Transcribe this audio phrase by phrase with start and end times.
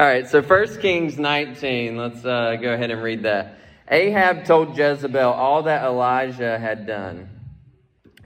[0.00, 3.58] All right, so 1 Kings 19, let's uh, go ahead and read that.
[3.90, 7.28] Ahab told Jezebel all that Elijah had done,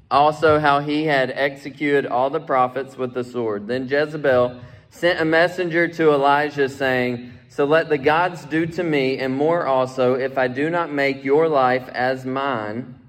[0.09, 3.67] also how he had executed all the prophets with the sword.
[3.67, 4.61] Then Jezebel
[4.91, 9.67] sent a messenger to Elijah, saying, So let the gods do to me, and more
[9.67, 13.01] also, if I do not make your life as mine.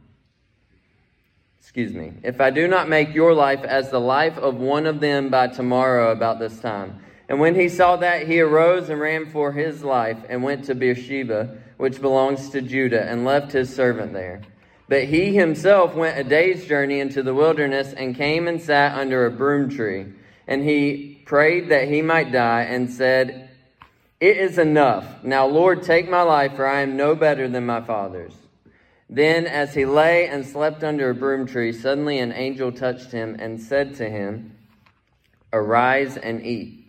[1.60, 2.14] Excuse me.
[2.24, 5.50] If I do not make your life as the life of one of them by
[5.50, 7.02] tomorrow about this time.
[7.28, 10.76] And when he saw that, he arose and ran for his life and went to
[10.76, 14.42] Beersheba, which belongs to Judah, and left his servant there.
[14.88, 19.26] But he himself went a day's journey into the wilderness and came and sat under
[19.26, 20.06] a broom tree.
[20.48, 23.50] And he prayed that he might die and said,
[24.20, 25.24] It is enough.
[25.24, 28.34] Now, Lord, take my life, for I am no better than my father's.
[29.10, 33.36] Then, as he lay and slept under a broom tree, suddenly an angel touched him
[33.40, 34.56] and said to him,
[35.52, 36.85] Arise and eat.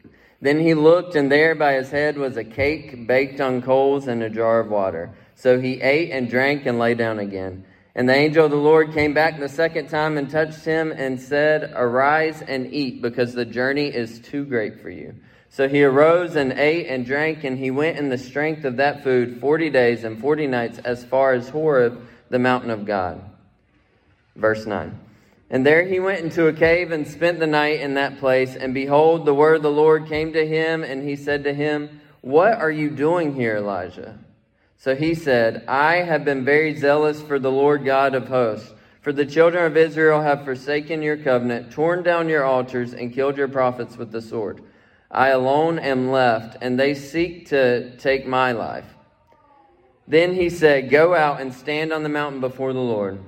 [0.47, 4.23] Then he looked, and there by his head was a cake baked on coals and
[4.23, 5.11] a jar of water.
[5.35, 7.65] So he ate and drank and lay down again.
[7.97, 11.21] And the angel of the Lord came back the second time and touched him and
[11.21, 15.17] said, Arise and eat, because the journey is too great for you.
[15.51, 19.03] So he arose and ate and drank, and he went in the strength of that
[19.03, 23.21] food forty days and forty nights as far as Horeb, the mountain of God.
[24.37, 25.06] Verse 9.
[25.49, 28.57] And there he went into a cave and spent the night in that place.
[28.57, 32.01] And behold, the word of the Lord came to him, and he said to him,
[32.21, 34.19] What are you doing here, Elijah?
[34.77, 38.73] So he said, I have been very zealous for the Lord God of hosts.
[39.01, 43.37] For the children of Israel have forsaken your covenant, torn down your altars, and killed
[43.37, 44.65] your prophets with the sword.
[45.13, 48.97] I alone am left, and they seek to take my life.
[50.09, 53.21] Then he said, Go out and stand on the mountain before the Lord.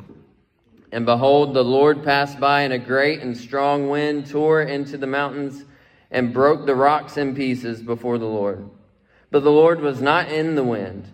[0.91, 5.07] And behold, the Lord passed by, and a great and strong wind tore into the
[5.07, 5.65] mountains
[6.11, 8.69] and broke the rocks in pieces before the Lord.
[9.31, 11.07] But the Lord was not in the wind.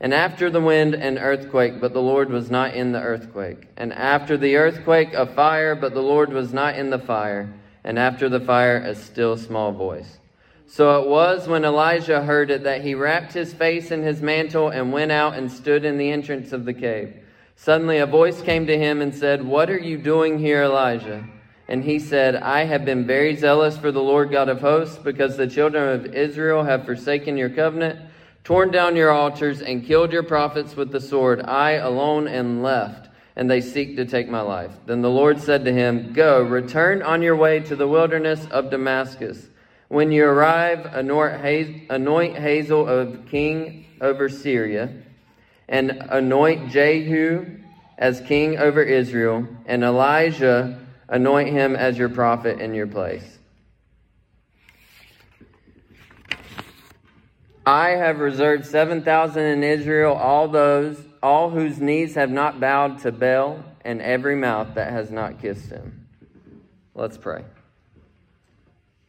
[0.00, 3.66] And after the wind, an earthquake, but the Lord was not in the earthquake.
[3.76, 7.52] And after the earthquake, a fire, but the Lord was not in the fire.
[7.84, 10.18] And after the fire, a still small voice.
[10.66, 14.68] So it was when Elijah heard it that he wrapped his face in his mantle
[14.68, 17.19] and went out and stood in the entrance of the cave.
[17.62, 21.22] Suddenly a voice came to him and said, What are you doing here, Elijah?
[21.68, 25.36] And he said, I have been very zealous for the Lord God of hosts, because
[25.36, 28.00] the children of Israel have forsaken your covenant,
[28.44, 31.42] torn down your altars, and killed your prophets with the sword.
[31.42, 34.72] I alone am left, and they seek to take my life.
[34.86, 38.70] Then the Lord said to him, Go, return on your way to the wilderness of
[38.70, 39.50] Damascus.
[39.88, 44.94] When you arrive, anoint Hazael of king over Syria
[45.70, 47.46] and anoint Jehu
[47.96, 53.38] as king over Israel, and Elijah anoint him as your prophet in your place.
[57.64, 63.12] I have reserved 7,000 in Israel, all those, all whose knees have not bowed to
[63.12, 66.08] Baal, and every mouth that has not kissed him.
[66.94, 67.44] Let's pray.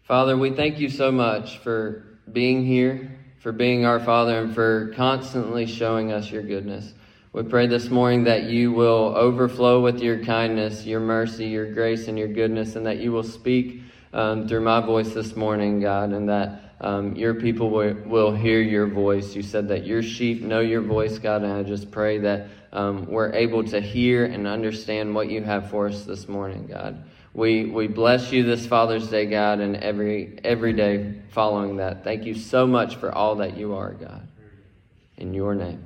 [0.03, 4.94] Father, we thank you so much for being here for being our Father and for
[4.96, 6.94] constantly showing us your goodness.
[7.34, 12.07] We pray this morning that you will overflow with your kindness, your mercy, your grace,
[12.07, 13.81] and your goodness, and that you will speak
[14.13, 18.62] um, through my voice this morning, God, and that um, your people will, will, hear
[18.62, 19.35] your voice.
[19.35, 23.07] You said that your sheep know your voice, God, and I just pray that um,
[23.07, 27.03] we're able to hear and understand what you have for us this morning, God.
[27.34, 32.03] We, we bless you this Father's Day, God, and every, every day following that.
[32.03, 34.28] Thank you so much for all that you are, God.
[35.16, 35.81] In your name.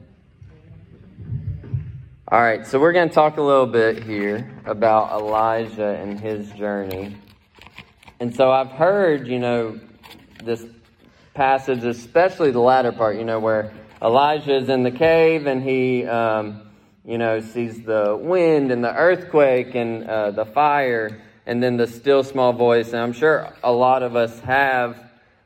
[2.28, 6.50] All right, so we're going to talk a little bit here about Elijah and his
[6.54, 7.16] journey.
[8.20, 9.80] And so I've heard, you know,
[10.44, 10.66] this
[11.36, 16.08] passage, especially the latter part, you know, where Elijah is in the cave and he,
[16.08, 16.72] um,
[17.06, 21.88] you know, sees the wind and the earthquake and uh, the fire and then the
[21.88, 22.90] still small voice.
[22.90, 25.00] And I'm sure a lot of us have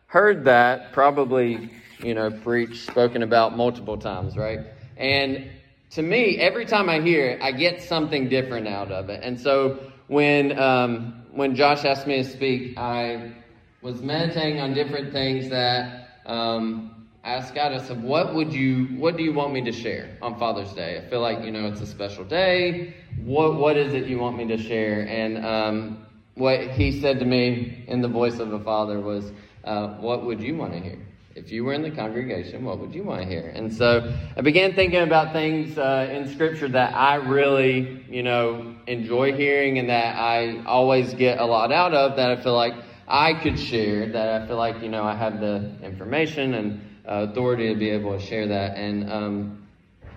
[0.08, 1.70] heard that, probably,
[2.04, 4.60] you know, preached, spoken about multiple times, right?
[4.98, 5.50] And
[5.92, 9.22] to me, every time I hear it, I get something different out of it.
[9.24, 13.34] And so when um, when Josh asked me to speak, I
[13.82, 17.74] was meditating on different things that um, asked God.
[17.74, 18.86] I said, "What would you?
[18.98, 20.98] What do you want me to share on Father's Day?
[20.98, 22.94] I feel like you know it's a special day
[23.24, 25.02] what what is it you want me to share?
[25.08, 26.06] And um,
[26.36, 29.32] what he said to me in the voice of a father was,
[29.64, 31.00] uh, "What would you want to hear?"
[31.36, 33.52] If you were in the congregation, what would you want to hear?
[33.56, 38.76] And so I began thinking about things uh, in Scripture that I really, you know,
[38.88, 42.74] enjoy hearing and that I always get a lot out of that I feel like
[43.08, 47.68] I could share that I feel like, you know, I have the information and authority
[47.70, 48.78] to be able to share that.
[48.78, 49.68] And um,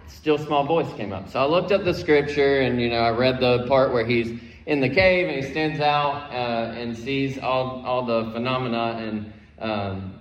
[0.06, 1.28] still small voice came up.
[1.28, 4.38] So I looked up the scripture and, you know, I read the part where he's
[4.66, 9.32] in the cave and he stands out uh, and sees all, all the phenomena and
[9.58, 10.14] um,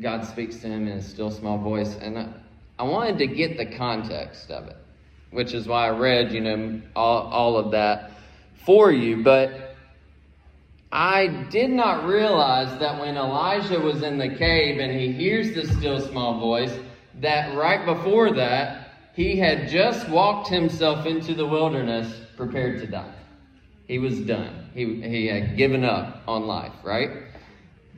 [0.00, 1.96] God speaks to him in a still small voice.
[1.96, 2.28] And I,
[2.78, 4.76] I wanted to get the context of it,
[5.30, 8.12] which is why I read, you know, all, all of that
[8.64, 9.22] for you.
[9.22, 9.65] But
[10.92, 15.66] I did not realize that when Elijah was in the cave and he hears the
[15.74, 16.76] still small voice,
[17.20, 23.14] that right before that, he had just walked himself into the wilderness prepared to die.
[23.88, 24.68] He was done.
[24.74, 27.10] He, he had given up on life, right?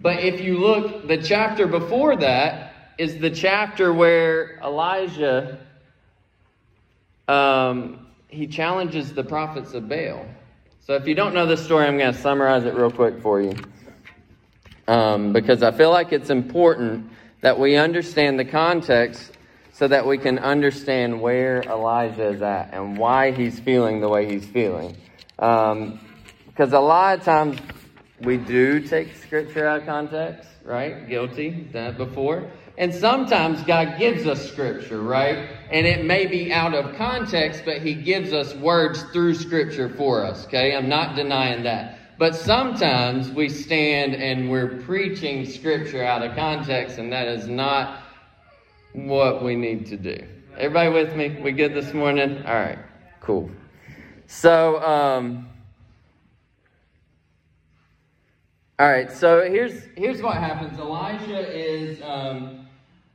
[0.00, 5.58] But if you look, the chapter before that is the chapter where Elijah
[7.28, 10.24] um, he challenges the prophets of Baal.
[10.88, 13.42] So if you don't know this story, I'm going to summarize it real quick for
[13.42, 13.54] you.
[14.86, 17.10] Um, because I feel like it's important
[17.42, 19.36] that we understand the context
[19.74, 24.32] so that we can understand where Elijah is at and why he's feeling the way
[24.32, 24.96] he's feeling.
[25.38, 26.00] Um,
[26.46, 27.58] because a lot of times
[28.22, 31.06] we do take scripture out of context, right?
[31.06, 32.50] Guilty, done it before.
[32.78, 35.50] And sometimes God gives us scripture, right?
[35.72, 40.24] And it may be out of context, but He gives us words through scripture for
[40.24, 40.76] us, okay?
[40.76, 41.98] I'm not denying that.
[42.18, 48.00] But sometimes we stand and we're preaching scripture out of context, and that is not
[48.92, 50.16] what we need to do.
[50.56, 51.36] Everybody with me?
[51.42, 52.44] We good this morning?
[52.46, 52.78] All right,
[53.20, 53.50] cool.
[54.28, 55.48] So, um,
[58.78, 59.10] all right.
[59.10, 60.78] So here's here's what happens.
[60.78, 62.57] Elijah is um,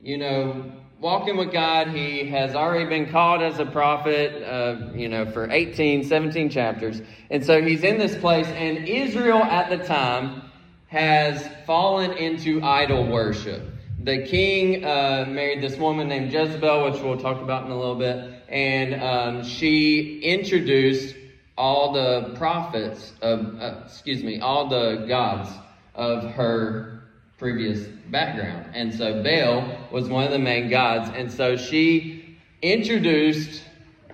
[0.04, 0.70] you know,
[1.00, 1.88] walking with God.
[1.88, 7.00] He has already been called as a prophet, uh, you know, for 18, 17 chapters.
[7.30, 10.42] And so he's in this place, and Israel at the time
[10.88, 13.62] has fallen into idol worship.
[14.02, 17.94] The king uh, married this woman named Jezebel, which we'll talk about in a little
[17.94, 21.16] bit, and um, she introduced
[21.56, 25.48] all the prophets of, uh, excuse me, all the gods
[25.94, 27.03] of her
[27.38, 28.66] previous background.
[28.74, 31.10] And so Baal was one of the main gods.
[31.14, 33.62] And so she introduced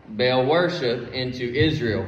[0.09, 2.07] Baal worship into Israel.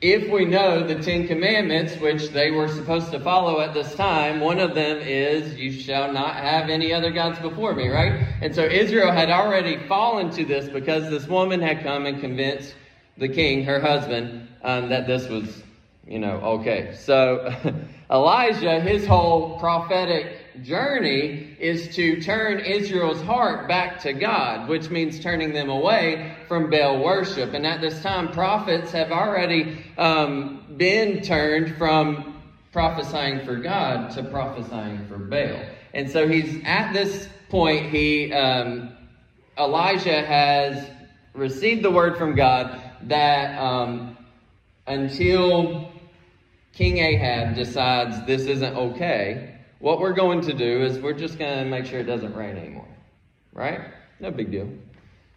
[0.00, 4.40] If we know the Ten Commandments, which they were supposed to follow at this time,
[4.40, 8.26] one of them is, You shall not have any other gods before me, right?
[8.40, 12.74] And so Israel had already fallen to this because this woman had come and convinced
[13.18, 15.62] the king, her husband, um, that this was,
[16.06, 16.94] you know, okay.
[16.94, 17.52] So
[18.10, 25.20] Elijah, his whole prophetic journey is to turn Israel's heart back to God, which means
[25.20, 27.54] turning them away from Baal worship.
[27.54, 32.40] And at this time, prophets have already um, been turned from
[32.72, 35.60] prophesying for God to prophesying for Baal.
[35.94, 38.92] And so he's at this point, he, um,
[39.58, 40.88] Elijah has
[41.34, 44.16] received the word from God that um,
[44.86, 45.90] until
[46.72, 51.58] King Ahab decides this isn't okay, what we're going to do is we're just going
[51.58, 52.88] to make sure it doesn't rain anymore.
[53.52, 53.80] Right?
[54.20, 54.70] No big deal.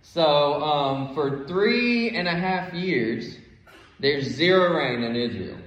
[0.02, 3.38] So, um, for three and a half years,
[4.00, 5.58] there's zero rain in Israel.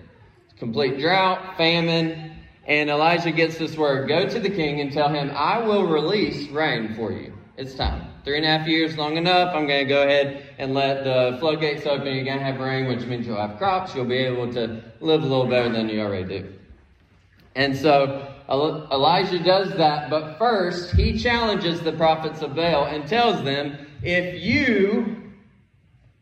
[0.45, 2.37] It's Complete drought, famine,
[2.67, 6.49] and Elijah gets this word Go to the king and tell him, I will release
[6.51, 7.33] rain for you.
[7.57, 8.09] It's time.
[8.25, 9.55] Three and a half years, long enough.
[9.55, 12.15] I'm going to go ahead and let the floodgates open.
[12.15, 13.95] You're going to have rain, which means you'll have crops.
[13.95, 16.53] You'll be able to live a little better than you already do.
[17.55, 23.43] And so Elijah does that, but first he challenges the prophets of Baal and tells
[23.45, 25.33] them, if you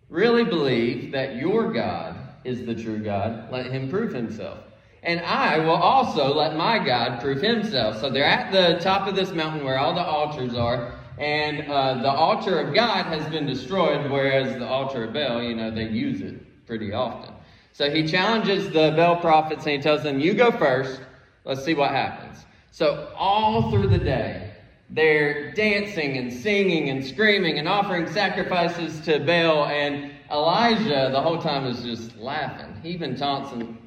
[0.08, 4.58] really believe that your God is the true God, let him prove himself.
[5.02, 8.00] And I will also let my God prove himself.
[8.00, 12.02] So they're at the top of this mountain where all the altars are, and uh,
[12.02, 15.88] the altar of God has been destroyed, whereas the altar of Baal, you know, they
[15.88, 17.34] use it pretty often.
[17.72, 21.00] So he challenges the Baal prophets and he tells them, You go first.
[21.44, 22.44] Let's see what happens.
[22.70, 24.54] So, all through the day,
[24.90, 29.66] they're dancing and singing and screaming and offering sacrifices to Baal.
[29.66, 32.76] And Elijah, the whole time, is just laughing.
[32.82, 33.78] He even taunts him,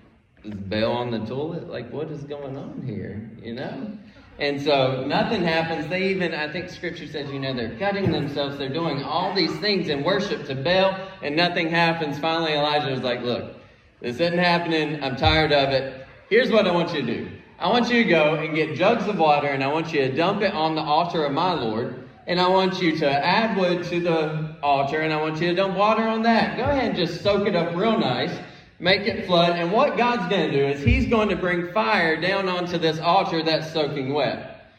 [0.43, 1.69] Is Baal on the toilet?
[1.69, 3.29] Like, what is going on here?
[3.41, 3.97] You know?
[4.39, 5.87] And so nothing happens.
[5.87, 8.57] They even, I think scripture says, you know, they're cutting themselves.
[8.57, 12.19] They're doing all these things in worship to Baal, and nothing happens.
[12.19, 13.55] Finally, Elijah was like, Look,
[13.99, 15.03] this isn't happening.
[15.03, 16.05] I'm tired of it.
[16.29, 19.07] Here's what I want you to do I want you to go and get jugs
[19.07, 22.07] of water and I want you to dump it on the altar of my Lord.
[22.27, 25.55] And I want you to add wood to the altar and I want you to
[25.55, 26.57] dump water on that.
[26.57, 28.37] Go ahead and just soak it up real nice.
[28.79, 29.57] make it flood.
[29.57, 32.99] And what God's going to do is He's going to bring fire down onto this
[32.99, 34.71] altar that's soaking wet.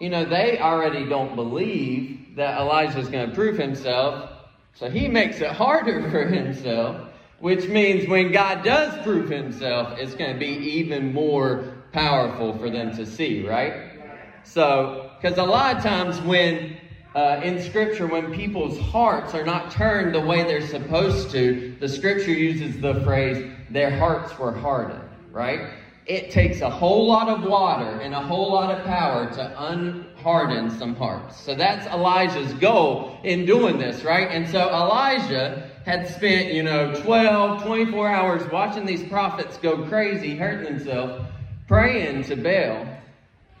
[0.00, 4.30] You know, they already don't believe that Elijah is going to prove himself,
[4.74, 7.09] so he makes it harder for himself,
[7.40, 12.70] which means when God does prove himself, it's going to be even more powerful for
[12.70, 13.98] them to see, right?
[14.44, 16.76] So, because a lot of times when
[17.14, 21.88] uh, in Scripture, when people's hearts are not turned the way they're supposed to, the
[21.88, 25.72] Scripture uses the phrase, their hearts were hardened, right?
[26.06, 30.76] It takes a whole lot of water and a whole lot of power to unharden
[30.78, 31.40] some hearts.
[31.40, 34.28] So that's Elijah's goal in doing this, right?
[34.28, 40.36] And so Elijah had spent, you know, 12, 24 hours watching these prophets go crazy,
[40.36, 41.24] hurting themselves,
[41.66, 42.86] praying to Baal.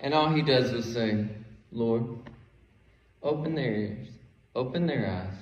[0.00, 1.26] And all he does is say,
[1.72, 2.04] Lord,
[3.22, 4.08] open their ears,
[4.54, 5.34] open their eyes,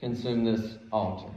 [0.00, 1.32] consume this altar.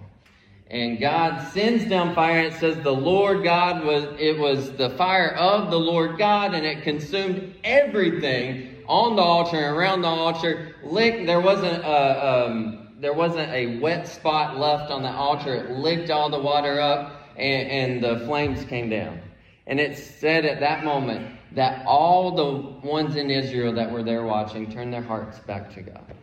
[0.67, 4.91] And God sends down fire, and it says the Lord God was, it was the
[4.91, 10.07] fire of the Lord God, and it consumed everything on the altar and around the
[10.07, 10.75] altar.
[10.83, 15.55] Lick, there wasn't a, um, there wasn't a wet spot left on the altar.
[15.55, 19.19] It licked all the water up, and, and the flames came down.
[19.65, 24.23] And it said at that moment, that all the ones in Israel that were there
[24.23, 26.15] watching turned their hearts back to God.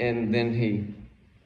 [0.00, 0.94] And then he,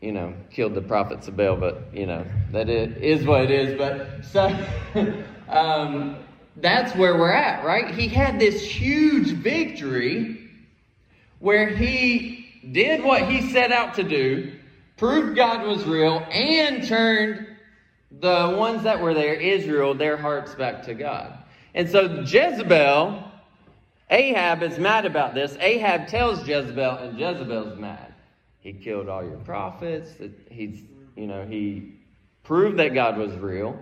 [0.05, 3.51] you know, killed the prophets of Baal, but, you know, that it is what it
[3.51, 3.79] is.
[3.79, 4.49] But so
[5.49, 6.17] um,
[6.57, 7.95] that's where we're at, right?
[7.95, 10.51] He had this huge victory
[11.39, 14.53] where he did what he set out to do,
[14.97, 17.47] proved God was real, and turned
[18.21, 21.39] the ones that were there, Israel, their hearts back to God.
[21.75, 23.25] And so Jezebel,
[24.11, 25.57] Ahab is mad about this.
[25.59, 28.15] Ahab tells Jezebel, and Jezebel's mad.
[28.61, 30.11] He killed all your prophets.
[30.51, 30.83] He's,
[31.17, 31.95] you know, he
[32.45, 33.77] proved that God was real,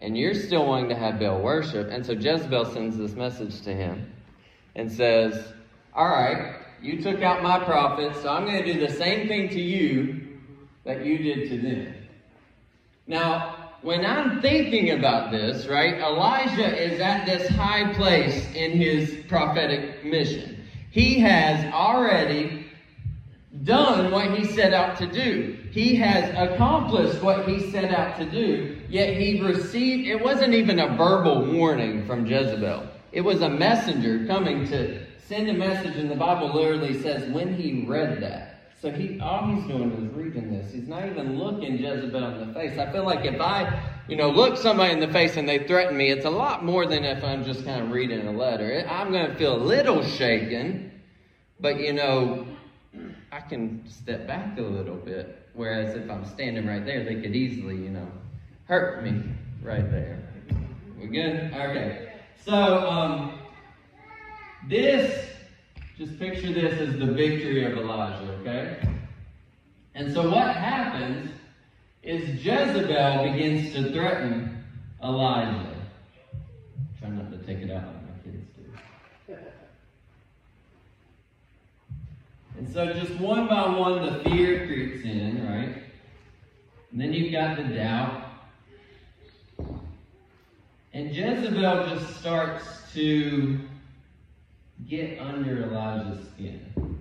[0.00, 1.88] and you're still wanting to have Baal worship.
[1.90, 4.12] And so Jezebel sends this message to him
[4.74, 5.52] and says,
[5.94, 9.48] All right, you took out my prophets, so I'm going to do the same thing
[9.48, 10.20] to you
[10.84, 11.94] that you did to them.
[13.06, 19.24] Now, when I'm thinking about this, right, Elijah is at this high place in his
[19.28, 20.62] prophetic mission.
[20.90, 22.66] He has already
[23.62, 25.56] done what he set out to do.
[25.70, 30.78] He has accomplished what he set out to do, yet he received, it wasn't even
[30.78, 32.86] a verbal warning from Jezebel.
[33.12, 37.54] It was a messenger coming to send a message, and the Bible literally says when
[37.54, 38.50] he read that.
[38.80, 40.70] So he, all he's doing is reading this.
[40.70, 42.78] He's not even looking Jezebel in the face.
[42.78, 45.96] I feel like if I, you know, look somebody in the face and they threaten
[45.96, 48.86] me, it's a lot more than if I'm just kind of reading a letter.
[48.86, 51.00] I'm going to feel a little shaken,
[51.60, 52.46] but you know,
[53.32, 55.48] I can step back a little bit.
[55.54, 58.08] Whereas if I'm standing right there, they could easily, you know,
[58.64, 59.22] hurt me
[59.62, 60.22] right there.
[61.00, 61.54] We good?
[61.54, 62.12] Okay.
[62.44, 63.38] So, um,
[64.68, 65.30] this
[65.96, 68.88] just picture this as the victory of Elijah, okay?
[69.94, 71.30] And so what happens
[72.02, 74.64] is Jezebel begins to threaten
[75.02, 75.74] Elijah.
[76.98, 79.36] Try not to take it out like my kids do.
[82.58, 85.82] And so just one by one, the fear creeps in, right?
[86.90, 88.22] And then you've got the doubt.
[90.92, 93.60] And Jezebel just starts to
[94.88, 97.00] get under Elijah's skin.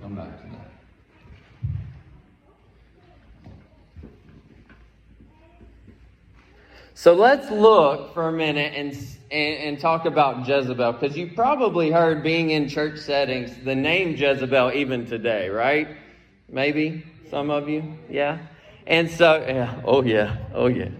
[0.00, 0.70] Come back to that.
[6.94, 8.92] So let's look for a minute and,
[9.30, 14.14] and, and talk about Jezebel, because you probably heard being in church settings the name
[14.14, 15.88] Jezebel even today, right?
[16.48, 18.38] Maybe some of you, yeah.
[18.86, 20.90] And so, yeah, oh yeah, oh yeah.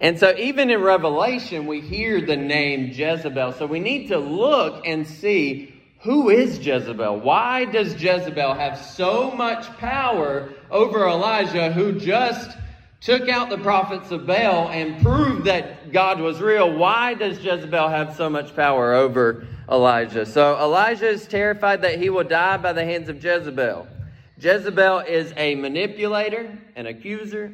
[0.00, 3.52] And so, even in Revelation, we hear the name Jezebel.
[3.52, 7.20] So, we need to look and see who is Jezebel?
[7.20, 12.56] Why does Jezebel have so much power over Elijah, who just
[13.02, 16.72] took out the prophets of Baal and proved that God was real?
[16.72, 20.24] Why does Jezebel have so much power over Elijah?
[20.24, 23.86] So, Elijah is terrified that he will die by the hands of Jezebel.
[24.38, 27.52] Jezebel is a manipulator, an accuser,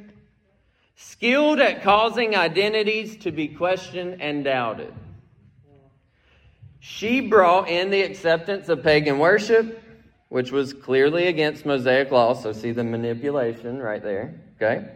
[0.97, 4.93] skilled at causing identities to be questioned and doubted.
[6.81, 9.83] She brought in the acceptance of pagan worship,
[10.29, 12.35] which was clearly against Mosaic law.
[12.35, 14.41] So, see the manipulation right there.
[14.57, 14.89] Okay?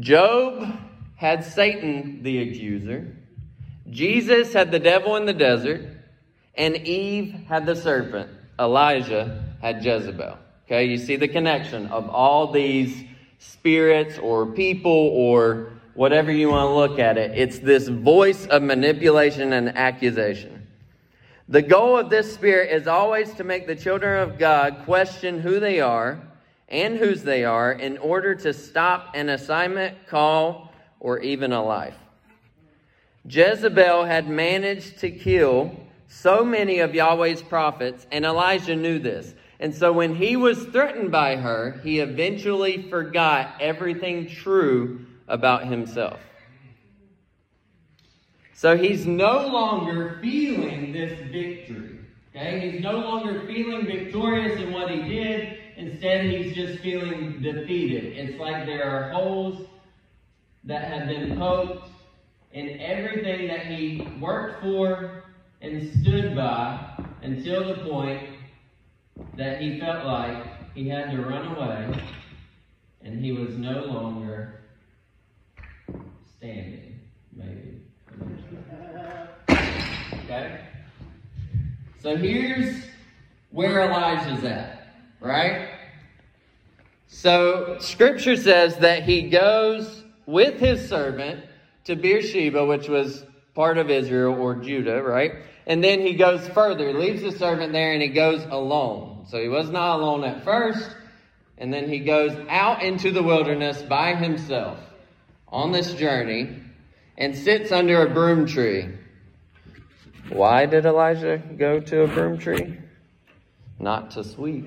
[0.00, 0.78] Job
[1.16, 3.14] had Satan the accuser,
[3.90, 5.86] Jesus had the devil in the desert,
[6.54, 8.30] and Eve had the serpent.
[8.58, 10.38] Elijah had Jezebel.
[10.66, 13.04] Okay, you see the connection of all these
[13.38, 17.36] spirits or people or whatever you want to look at it.
[17.36, 20.66] It's this voice of manipulation and accusation.
[21.48, 25.60] The goal of this spirit is always to make the children of God question who
[25.60, 26.20] they are
[26.68, 31.96] and whose they are in order to stop an assignment, call, or even a life.
[33.28, 35.76] Jezebel had managed to kill
[36.08, 39.34] so many of Yahweh's prophets, and Elijah knew this.
[39.62, 46.18] And so when he was threatened by her, he eventually forgot everything true about himself.
[48.54, 52.00] So he's no longer feeling this victory.
[52.34, 52.72] Okay?
[52.72, 55.58] He's no longer feeling victorious in what he did.
[55.76, 58.16] Instead, he's just feeling defeated.
[58.16, 59.68] It's like there are holes
[60.64, 61.88] that have been poked
[62.52, 65.22] in everything that he worked for
[65.60, 66.80] and stood by
[67.22, 68.31] until the point
[69.36, 72.02] that he felt like he had to run away
[73.02, 74.60] and he was no longer
[76.36, 77.00] standing,
[77.34, 77.80] maybe.
[80.24, 80.60] Okay?
[82.00, 82.84] So here's
[83.50, 84.88] where Elijah's at,
[85.20, 85.68] right?
[87.06, 91.44] So scripture says that he goes with his servant
[91.84, 93.24] to Beersheba, which was
[93.54, 95.34] part of Israel or Judah, right?
[95.66, 99.11] And then he goes further, he leaves the servant there and he goes alone.
[99.28, 100.96] So he was not alone at first,
[101.58, 104.78] and then he goes out into the wilderness by himself
[105.48, 106.58] on this journey
[107.16, 108.88] and sits under a broom tree.
[110.28, 112.78] Why did Elijah go to a broom tree?
[113.78, 114.66] Not to sweep.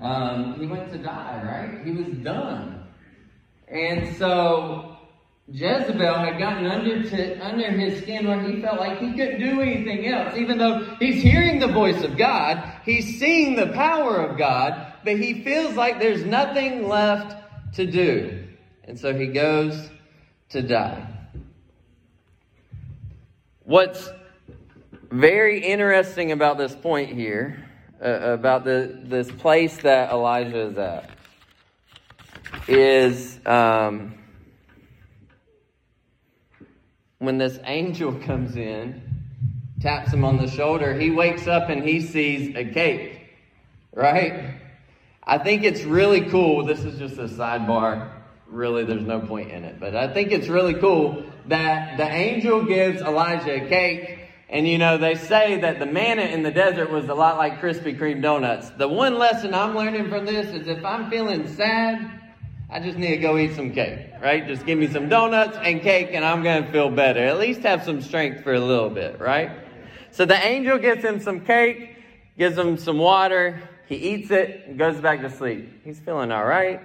[0.00, 1.86] Um, he went to die, right?
[1.86, 2.84] He was done.
[3.68, 4.93] And so
[5.46, 9.60] Jezebel had gotten under, to, under his skin where he felt like he couldn't do
[9.60, 10.36] anything else.
[10.36, 15.18] Even though he's hearing the voice of God, he's seeing the power of God, but
[15.18, 17.36] he feels like there's nothing left
[17.74, 18.44] to do.
[18.84, 19.90] And so he goes
[20.50, 21.06] to die.
[23.64, 24.10] What's
[25.10, 27.68] very interesting about this point here,
[28.02, 31.10] uh, about the, this place that Elijah is at,
[32.66, 34.14] is um,
[37.18, 39.02] when this angel comes in,
[39.80, 43.20] taps him on the shoulder, he wakes up and he sees a cake,
[43.94, 44.60] right?
[45.22, 46.64] I think it's really cool.
[46.64, 48.10] This is just a sidebar
[48.54, 49.78] really there's no point in it.
[49.80, 54.20] But I think it's really cool that the angel gives Elijah a cake.
[54.48, 57.60] And you know, they say that the manna in the desert was a lot like
[57.60, 58.70] Krispy Kreme donuts.
[58.70, 62.20] The one lesson I'm learning from this is if I'm feeling sad,
[62.74, 64.44] I just need to go eat some cake, right?
[64.44, 67.24] Just give me some donuts and cake and I'm going to feel better.
[67.24, 69.52] At least have some strength for a little bit, right?
[70.10, 71.96] So the angel gives him some cake,
[72.36, 73.62] gives him some water.
[73.86, 75.84] He eats it and goes back to sleep.
[75.84, 76.82] He's feeling all right.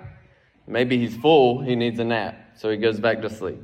[0.67, 2.35] Maybe he's full, he needs a nap.
[2.55, 3.63] So he goes back to sleep.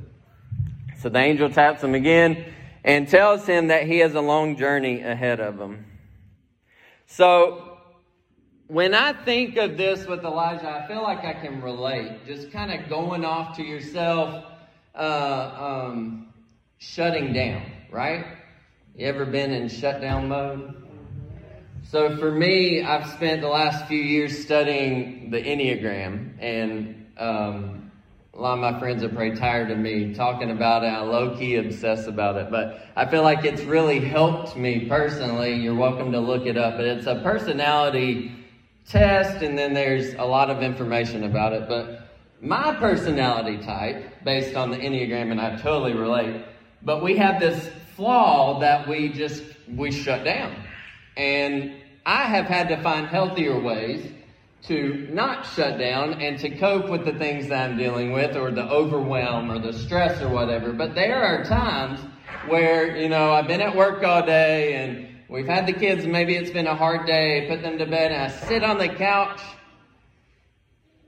[0.98, 5.00] So the angel taps him again and tells him that he has a long journey
[5.00, 5.86] ahead of him.
[7.06, 7.75] So
[8.68, 12.26] when I think of this with Elijah, I feel like I can relate.
[12.26, 14.44] Just kind of going off to yourself,
[14.94, 16.32] uh, um,
[16.78, 18.26] shutting down, right?
[18.96, 20.82] You ever been in shutdown mode?
[21.88, 27.92] So for me, I've spent the last few years studying the Enneagram, and um,
[28.34, 30.88] a lot of my friends are pretty tired of me talking about it.
[30.88, 35.54] I low key obsess about it, but I feel like it's really helped me personally.
[35.54, 38.32] You're welcome to look it up, but it's a personality
[38.88, 41.68] test, and then there's a lot of information about it.
[41.68, 42.08] But
[42.40, 46.44] my personality type, based on the Enneagram, and I totally relate,
[46.82, 49.42] but we have this flaw that we just
[49.74, 50.54] we shut down
[51.16, 51.72] and
[52.04, 54.12] I have had to find healthier ways
[54.64, 58.50] to not shut down and to cope with the things that I'm dealing with or
[58.50, 60.72] the overwhelm or the stress or whatever.
[60.72, 62.00] But there are times
[62.48, 66.34] where, you know, I've been at work all day and we've had the kids, maybe
[66.36, 69.40] it's been a hard day, put them to bed, and I sit on the couch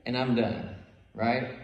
[0.05, 0.75] and I'm done,
[1.13, 1.55] right?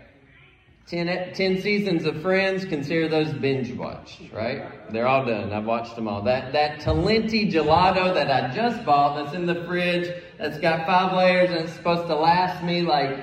[0.88, 4.91] Ten, ten seasons of Friends, consider those binge watched, right?
[4.91, 5.52] They're all done.
[5.52, 6.22] I've watched them all.
[6.22, 11.18] That that Talenti gelato that I just bought that's in the fridge, that's got five
[11.18, 13.18] layers and it's supposed to last me like,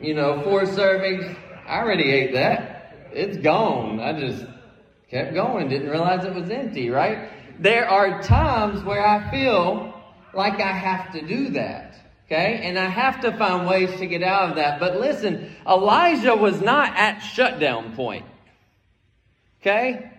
[0.00, 1.36] you know, four servings.
[1.66, 3.10] I already ate that.
[3.12, 4.00] It's gone.
[4.00, 4.46] I just
[5.10, 5.68] kept going.
[5.68, 7.30] Didn't realize it was empty, right?
[7.58, 9.94] There are times where I feel
[10.32, 11.94] like I have to do that.
[12.26, 12.60] Okay?
[12.62, 14.80] And I have to find ways to get out of that.
[14.80, 18.24] But listen, Elijah was not at shutdown point.
[19.60, 20.10] Okay?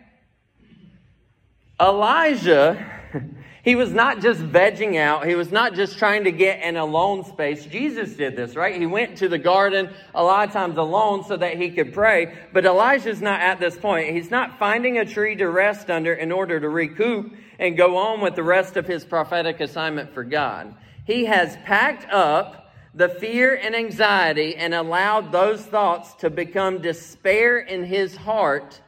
[1.80, 2.92] Elijah,
[3.66, 5.26] He was not just vegging out.
[5.26, 7.66] He was not just trying to get an alone space.
[7.66, 8.80] Jesus did this, right?
[8.80, 12.38] He went to the garden a lot of times alone so that he could pray.
[12.54, 14.14] But Elijah's not at this point.
[14.14, 18.22] He's not finding a tree to rest under in order to recoup and go on
[18.22, 20.76] with the rest of his prophetic assignment for God.
[21.04, 27.58] He has packed up the fear and anxiety and allowed those thoughts to become despair
[27.58, 28.80] in his heart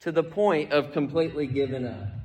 [0.00, 2.17] to the point of completely giving up.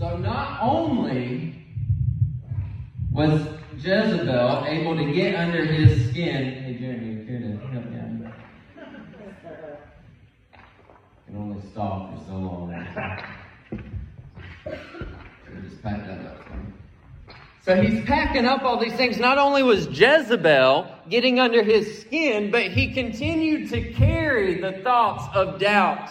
[0.00, 1.62] So not only
[3.12, 6.54] was Jezebel able to get under his skin.
[6.54, 8.32] Hey, Jeremy, you're here to help me out.
[11.26, 12.70] can only stall for so long.
[15.68, 16.46] just that up.
[17.62, 19.18] So he's packing up all these things.
[19.18, 25.24] Not only was Jezebel getting under his skin, but he continued to carry the thoughts
[25.34, 26.08] of doubt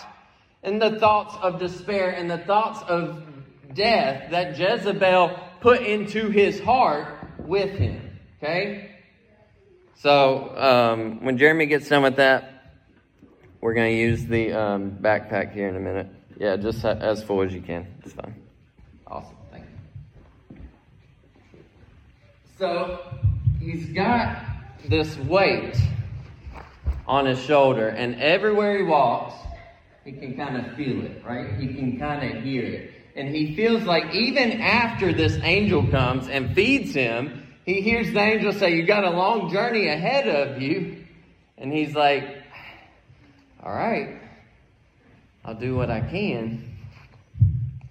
[0.61, 3.23] and the thoughts of despair and the thoughts of
[3.73, 7.07] death that Jezebel put into his heart
[7.39, 8.19] with him.
[8.37, 8.91] Okay?
[9.95, 12.59] So um, when Jeremy gets done with that,
[13.61, 16.07] we're going to use the um, backpack here in a minute.
[16.37, 17.85] Yeah, just as full as you can.
[18.05, 18.33] It's fine.
[19.05, 19.35] Awesome.
[19.51, 19.65] Thank
[20.51, 20.57] you.
[22.57, 22.99] So
[23.59, 24.45] he's got
[24.87, 25.75] this weight
[27.05, 29.33] on his shoulder, and everywhere he walks,
[30.05, 31.55] he can kind of feel it, right?
[31.59, 32.91] He can kind of hear it.
[33.19, 38.19] And he feels like even after this angel comes and feeds him, he hears the
[38.21, 41.05] angel say, You got a long journey ahead of you.
[41.57, 42.23] And he's like,
[43.61, 44.21] All right,
[45.43, 46.77] I'll do what I can.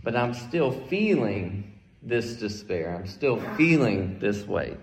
[0.03, 2.97] But I'm still feeling this despair.
[2.97, 4.79] I'm still feeling this weight.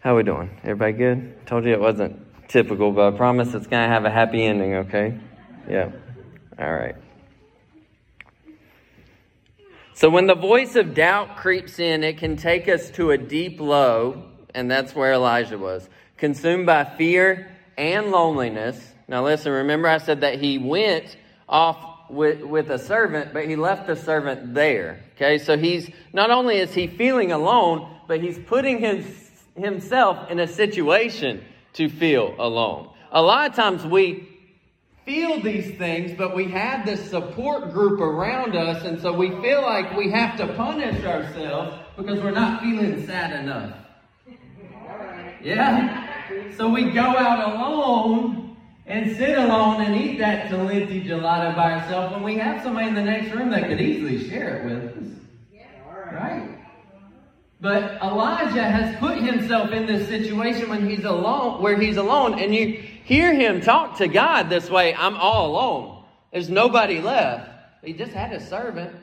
[0.00, 0.50] How we doing?
[0.64, 1.46] Everybody good?
[1.46, 4.74] Told you it wasn't typical, but I promise it's going to have a happy ending,
[4.74, 5.20] okay?
[5.70, 5.92] Yeah.
[6.58, 6.96] All right.
[10.02, 13.60] So when the voice of doubt creeps in, it can take us to a deep
[13.60, 15.88] low, and that's where Elijah was.
[16.16, 18.84] Consumed by fear and loneliness.
[19.06, 21.16] Now listen, remember I said that he went
[21.48, 25.04] off with, with a servant, but he left the servant there.
[25.14, 29.06] Okay, so he's not only is he feeling alone, but he's putting his,
[29.54, 32.90] himself in a situation to feel alone.
[33.12, 34.31] A lot of times we
[35.04, 39.62] feel these things, but we have this support group around us, and so we feel
[39.62, 43.76] like we have to punish ourselves because we're not feeling sad enough.
[45.42, 46.52] Yeah?
[46.56, 52.14] So we go out alone and sit alone and eat that Talenti gelato by ourselves
[52.14, 55.18] when we have somebody in the next room that could easily share it with us.
[56.12, 56.58] Right?
[57.60, 62.54] But Elijah has put himself in this situation when he's alone, where he's alone, and
[62.54, 66.04] you hear him talk to God this way I'm all alone.
[66.32, 67.50] There's nobody left.
[67.84, 68.94] He just had a servant.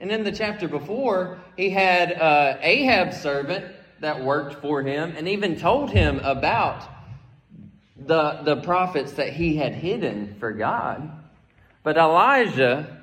[0.00, 3.64] And in the chapter before, he had uh, Ahab's servant
[4.00, 6.88] that worked for him and even told him about
[7.96, 11.10] the, the prophets that he had hidden for God.
[11.82, 13.02] But Elijah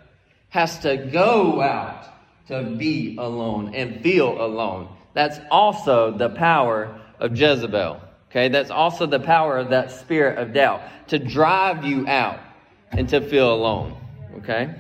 [0.50, 2.06] has to go out
[2.48, 4.90] to be alone and feel alone.
[5.14, 8.02] That's also the power of Jezebel.
[8.32, 12.40] Okay, that's also the power of that spirit of doubt to drive you out
[12.90, 13.98] and to feel alone.
[14.38, 14.74] Okay?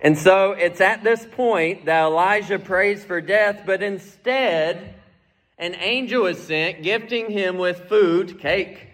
[0.00, 4.94] And so it's at this point that Elijah prays for death, but instead,
[5.58, 8.88] an angel is sent, gifting him with food, cake,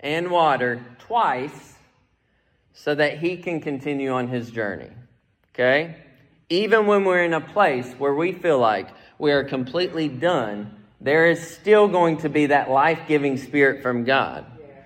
[0.00, 1.74] and water twice
[2.72, 4.88] so that he can continue on his journey.
[5.52, 5.96] Okay?
[6.48, 11.26] Even when we're in a place where we feel like we are completely done, there
[11.26, 14.44] is still going to be that life giving spirit from God.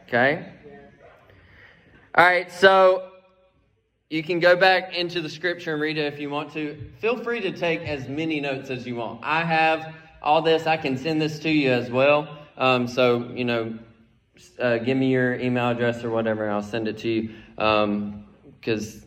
[0.08, 0.46] Okay?
[2.14, 3.10] All right, so
[4.10, 6.78] you can go back into the scripture and read it if you want to.
[6.98, 9.20] Feel free to take as many notes as you want.
[9.22, 12.38] I have all this, I can send this to you as well.
[12.58, 13.78] Um, so, you know,
[14.60, 17.30] uh, give me your email address or whatever, and I'll send it to you.
[17.56, 19.04] Because um,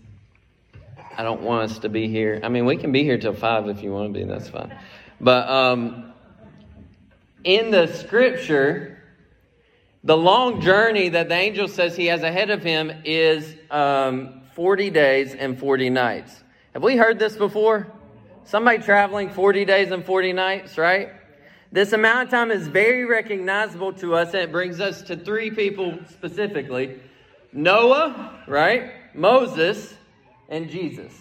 [1.18, 2.40] I don't want us to be here.
[2.44, 4.76] I mean, we can be here till 5 if you want to be, that's fine.
[5.20, 6.14] But um,
[7.44, 9.04] in the scripture,
[10.04, 14.90] the long journey that the angel says he has ahead of him is um, 40
[14.90, 16.44] days and 40 nights.
[16.74, 17.88] Have we heard this before?
[18.44, 21.10] Somebody traveling 40 days and 40 nights, right?
[21.72, 25.52] This amount of time is very recognizable to us, and it brings us to three
[25.52, 27.00] people specifically
[27.52, 28.92] Noah, right?
[29.16, 29.94] Moses,
[30.50, 31.14] and Jesus.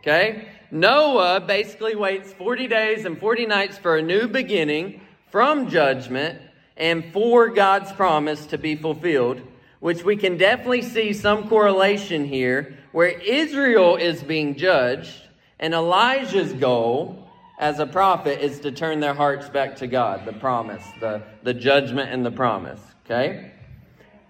[0.00, 0.48] Okay?
[0.72, 6.40] Noah basically waits 40 days and 40 nights for a new beginning from judgment
[6.78, 9.42] and for God's promise to be fulfilled,
[9.80, 15.20] which we can definitely see some correlation here where Israel is being judged
[15.60, 20.32] and Elijah's goal as a prophet is to turn their hearts back to God, the
[20.32, 22.80] promise, the, the judgment and the promise.
[23.04, 23.52] Okay?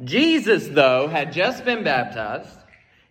[0.03, 2.59] Jesus, though, had just been baptized.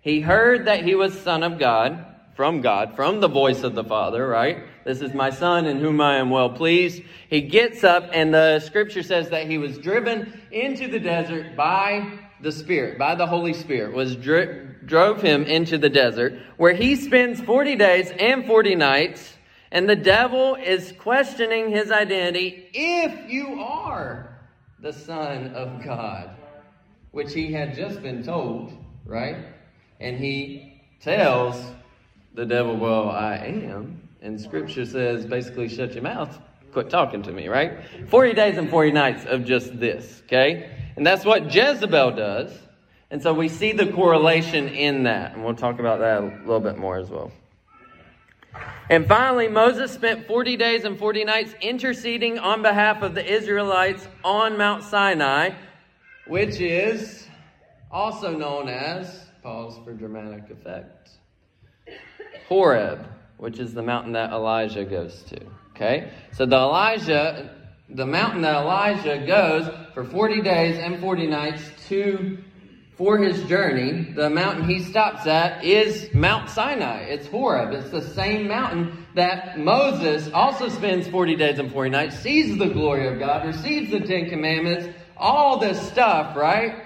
[0.02, 2.11] He heard that he was Son of God,
[2.42, 4.64] from God, from the voice of the Father, right?
[4.84, 7.04] This is my Son in whom I am well pleased.
[7.30, 12.18] He gets up, and the scripture says that he was driven into the desert by
[12.42, 16.96] the Spirit, by the Holy Spirit, was dri- drove him into the desert, where he
[16.96, 19.36] spends 40 days and 40 nights,
[19.72, 24.36] and the devil is questioning his identity if you are
[24.80, 26.32] the Son of God,
[27.12, 28.74] which he had just been told,
[29.06, 29.46] right?
[30.00, 31.56] And he tells
[32.34, 34.10] the devil, Well, I am.
[34.22, 36.38] And scripture says basically, shut your mouth,
[36.72, 37.80] quit talking to me, right?
[38.10, 40.70] 40 days and 40 nights of just this, okay?
[40.96, 42.52] And that's what Jezebel does.
[43.10, 45.34] And so we see the correlation in that.
[45.34, 47.32] And we'll talk about that a little bit more as well.
[48.89, 54.08] And finally, Moses spent 40 days and 40 nights interceding on behalf of the Israelites
[54.24, 55.52] on Mount Sinai,
[56.28, 57.28] which is
[57.89, 61.10] also known as, pause for dramatic effect,
[62.52, 65.40] Horeb, which is the mountain that Elijah goes to.
[65.74, 66.12] Okay?
[66.34, 67.50] So the Elijah,
[67.88, 72.38] the mountain that Elijah goes for 40 days and 40 nights to
[72.98, 77.04] for his journey, the mountain he stops at is Mount Sinai.
[77.04, 77.72] It's Horeb.
[77.72, 82.68] It's the same mountain that Moses also spends 40 days and 40 nights, sees the
[82.68, 86.84] glory of God, receives the Ten Commandments, all this stuff, right?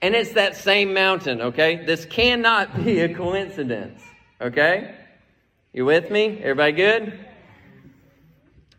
[0.00, 1.84] And it's that same mountain, okay?
[1.84, 4.02] This cannot be a coincidence,
[4.40, 4.94] okay?
[5.72, 6.38] You with me?
[6.42, 7.26] Everybody good?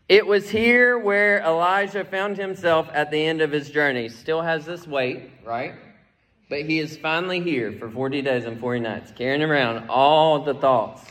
[0.08, 4.08] It was here where Elijah found himself at the end of his journey.
[4.08, 5.74] Still has this weight, right?
[6.48, 10.54] But he is finally here for 40 days and 40 nights, carrying around all the
[10.54, 11.04] thoughts,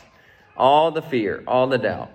[0.56, 2.10] all the fear, all the doubt.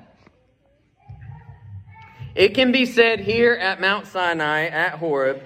[2.35, 5.41] It can be said here at Mount Sinai, at Horeb,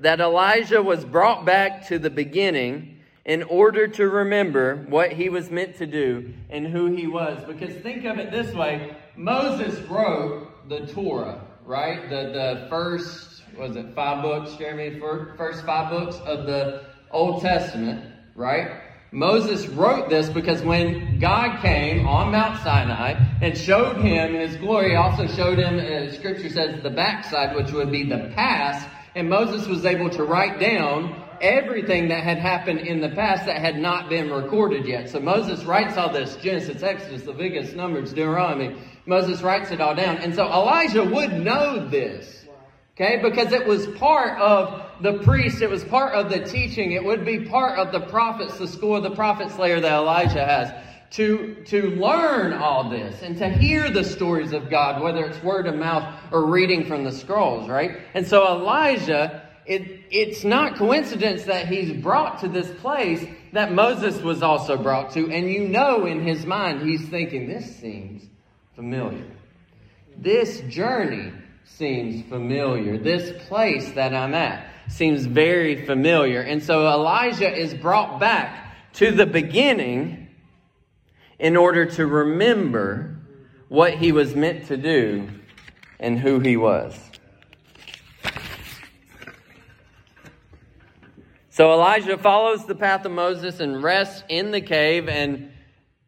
[0.00, 2.93] that Elijah was brought back to the beginning
[3.24, 7.42] in order to remember what he was meant to do and who he was.
[7.46, 12.08] Because think of it this way Moses wrote the Torah, right?
[12.10, 14.98] The, the first, was it five books, Jeremy?
[15.00, 18.80] First five books of the Old Testament, right?
[19.12, 24.96] Moses wrote this because when God came on Mount Sinai and showed him his glory,
[24.96, 28.88] also showed him, uh, scripture says, the backside, which would be the past.
[29.14, 33.58] And Moses was able to write down everything that had happened in the past that
[33.58, 35.10] had not been recorded yet.
[35.10, 38.76] So Moses writes all this Genesis, Exodus, Leviticus, Numbers, Deuteronomy.
[39.04, 40.16] Moses writes it all down.
[40.16, 42.46] And so Elijah would know this.
[42.96, 47.04] Okay, because it was part of the priest, it was part of the teaching, it
[47.04, 50.72] would be part of the prophets, the school of the prophets layer that Elijah has.
[51.10, 55.66] To, to learn all this and to hear the stories of God, whether it's word
[55.66, 57.98] of mouth or reading from the scrolls, right?
[58.14, 64.22] And so Elijah, it, it's not coincidence that he's brought to this place that Moses
[64.22, 65.28] was also brought to.
[65.28, 68.22] And you know in his mind, he's thinking, this seems
[68.76, 69.26] familiar.
[70.16, 71.32] This journey
[71.64, 72.96] seems familiar.
[72.96, 76.42] This place that I'm at seems very familiar.
[76.42, 80.28] And so Elijah is brought back to the beginning
[81.40, 83.16] in order to remember
[83.66, 85.28] what he was meant to do
[85.98, 86.96] and who he was.
[91.54, 95.52] So Elijah follows the path of Moses and rests in the cave and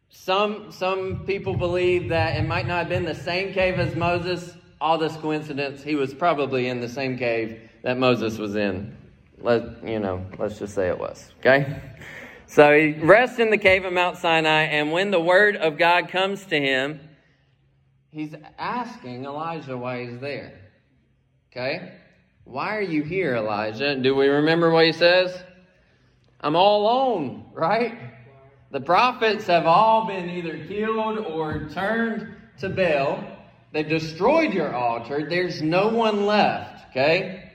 [0.09, 4.57] some some people believe that it might not have been the same cave as Moses
[4.81, 8.93] all this coincidence, he was probably in the same cave that Moses was in.
[9.37, 11.31] Let you know, let's just say it was.
[11.39, 11.81] Okay?
[12.47, 16.09] So he rests in the cave of Mount Sinai, and when the word of God
[16.09, 16.99] comes to him,
[18.11, 20.59] he's asking Elijah why he's there.
[21.53, 21.93] Okay?
[22.49, 23.97] Why are you here, Elijah?
[23.97, 25.37] Do we remember what he says?
[26.39, 27.99] I'm all alone, right?
[28.71, 33.21] The prophets have all been either killed or turned to Baal.
[33.73, 35.27] They've destroyed your altar.
[35.29, 37.51] There's no one left, okay?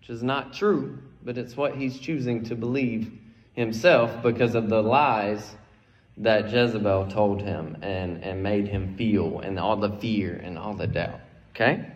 [0.00, 3.10] Which is not true, but it's what he's choosing to believe
[3.54, 5.56] himself because of the lies
[6.18, 10.74] that Jezebel told him and, and made him feel, and all the fear and all
[10.74, 11.20] the doubt,
[11.54, 11.90] okay?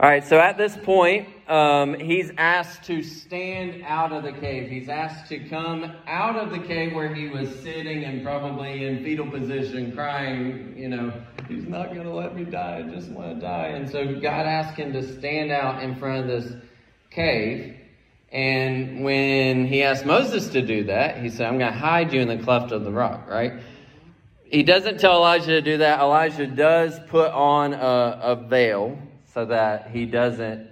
[0.00, 4.70] All right, so at this point, um, he's asked to stand out of the cave.
[4.70, 9.02] He's asked to come out of the cave where he was sitting and probably in
[9.02, 11.12] fetal position, crying, you know,
[11.48, 12.76] he's not going to let me die.
[12.78, 13.66] I just want to die.
[13.74, 16.52] And so God asked him to stand out in front of this
[17.10, 17.74] cave.
[18.30, 22.20] And when he asked Moses to do that, he said, I'm going to hide you
[22.20, 23.54] in the cleft of the rock, right?
[24.44, 25.98] He doesn't tell Elijah to do that.
[25.98, 28.96] Elijah does put on a, a veil
[29.38, 30.68] so that he doesn't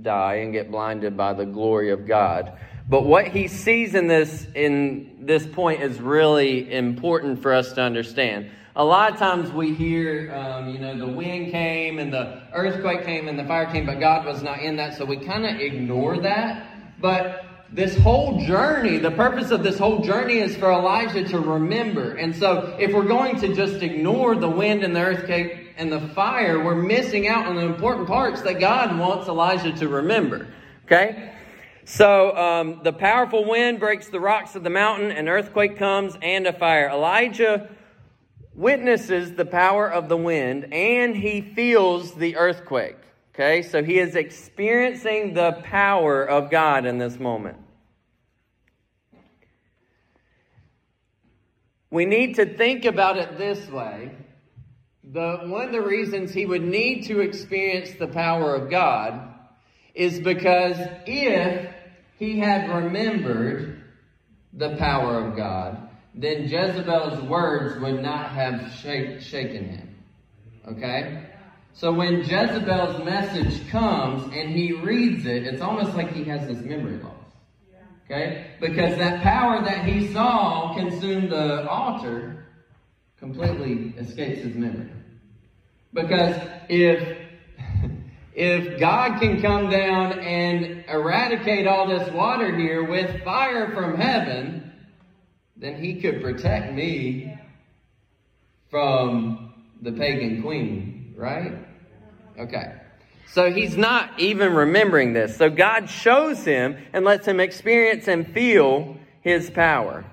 [0.00, 2.56] die and get blinded by the glory of God.
[2.88, 7.82] But what he sees in this in this point is really important for us to
[7.82, 8.48] understand.
[8.76, 13.04] A lot of times we hear, um, you know, the wind came and the earthquake
[13.04, 15.60] came and the fire came, but God was not in that, so we kind of
[15.60, 17.00] ignore that.
[17.00, 22.14] But this whole journey, the purpose of this whole journey is for Elijah to remember.
[22.14, 26.00] And so, if we're going to just ignore the wind and the earthquake and the
[26.00, 30.48] fire, we're missing out on the important parts that God wants Elijah to remember.
[30.84, 31.32] Okay?
[31.84, 36.46] So, um, the powerful wind breaks the rocks of the mountain, an earthquake comes, and
[36.46, 36.88] a fire.
[36.88, 37.68] Elijah
[38.54, 42.96] witnesses the power of the wind, and he feels the earthquake.
[43.34, 43.62] Okay?
[43.62, 47.58] So, he is experiencing the power of God in this moment.
[51.90, 54.10] We need to think about it this way.
[55.14, 59.32] The, one of the reasons he would need to experience the power of God
[59.94, 61.72] is because if
[62.18, 63.80] he had remembered
[64.52, 69.94] the power of God, then Jezebel's words would not have shake, shaken him.
[70.66, 71.26] Okay?
[71.74, 76.58] So when Jezebel's message comes and he reads it, it's almost like he has this
[76.58, 77.12] memory loss.
[78.06, 78.48] Okay?
[78.60, 82.46] Because that power that he saw consume the altar
[83.20, 84.90] completely escapes his memory.
[85.94, 86.36] Because
[86.68, 87.18] if
[88.34, 94.72] if God can come down and eradicate all this water here with fire from heaven,
[95.56, 97.38] then he could protect me
[98.70, 101.52] from the pagan queen, right?
[102.36, 102.74] Okay.
[103.28, 105.36] So he's not even remembering this.
[105.36, 110.04] So God shows him and lets him experience and feel his power.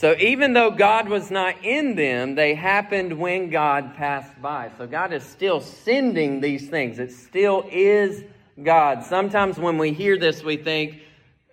[0.00, 4.70] So even though God was not in them, they happened when God passed by.
[4.78, 6.98] So God is still sending these things.
[6.98, 8.24] It still is
[8.62, 9.04] God.
[9.04, 11.02] Sometimes when we hear this, we think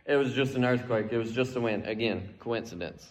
[0.05, 1.87] it was just an earthquake, it was just a wind.
[1.87, 3.05] Again, coincidence.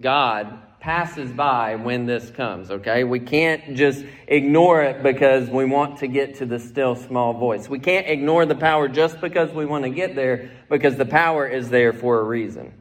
[0.00, 3.02] God passes by when this comes, okay?
[3.02, 7.68] We can't just ignore it because we want to get to the still small voice.
[7.68, 11.48] We can't ignore the power just because we want to get there because the power
[11.48, 12.74] is there for a reason.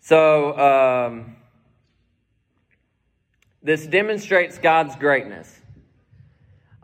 [0.00, 1.36] So, um,
[3.62, 5.60] this demonstrates God's greatness.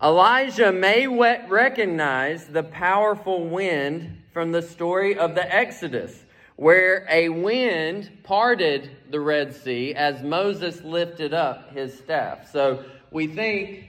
[0.03, 6.25] Elijah may recognize the powerful wind from the story of the Exodus
[6.57, 12.51] where a wind parted the Red Sea as Moses lifted up his staff.
[12.51, 13.85] So we think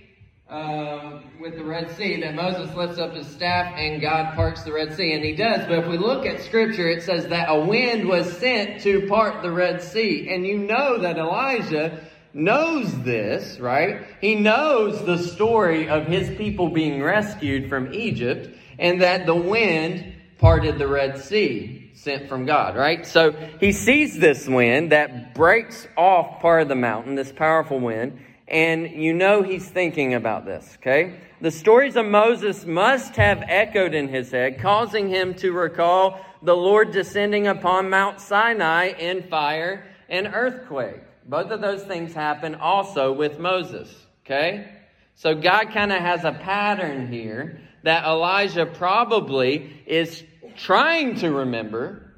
[0.50, 4.72] um, with the Red Sea that Moses lifts up his staff and God parts the
[4.72, 5.68] Red Sea, and he does.
[5.68, 9.42] But if we look at Scripture, it says that a wind was sent to part
[9.42, 10.30] the Red Sea.
[10.30, 14.06] And you know that Elijah knows this, right?
[14.22, 20.14] He knows the story of his people being rescued from Egypt and that the wind
[20.38, 23.06] parted the Red Sea sent from God, right?
[23.06, 28.20] So he sees this wind that breaks off part of the mountain, this powerful wind,
[28.48, 31.20] and you know he's thinking about this, okay?
[31.42, 36.56] The stories of Moses must have echoed in his head, causing him to recall the
[36.56, 41.02] Lord descending upon Mount Sinai in fire and earthquake.
[41.26, 43.94] Both of those things happen also with Moses,
[44.26, 44.72] okay?
[45.16, 50.24] So God kind of has a pattern here that Elijah probably is
[50.56, 52.14] trying to remember,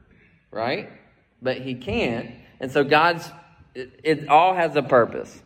[0.51, 0.89] right?
[1.41, 2.31] But he can't.
[2.59, 3.29] And so God's,
[3.73, 5.41] it, it all has a purpose.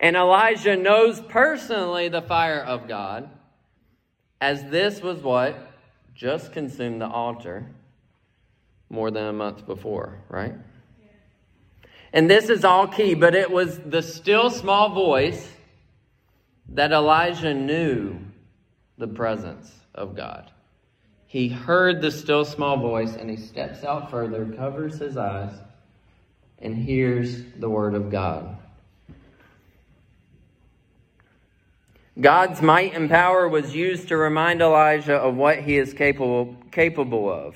[0.00, 3.28] And Elijah knows personally the fire of God,
[4.40, 5.56] as this was what
[6.14, 7.66] just consumed the altar
[8.90, 10.54] more than a month before, right?
[12.12, 15.50] And this is all key, but it was the still small voice
[16.70, 18.18] that Elijah knew
[18.96, 20.50] the presence of God.
[21.26, 25.52] He heard the still small voice and he steps out further, covers his eyes,
[26.58, 28.56] and hears the word of God.
[32.20, 37.30] God's might and power was used to remind Elijah of what he is capable, capable
[37.32, 37.54] of,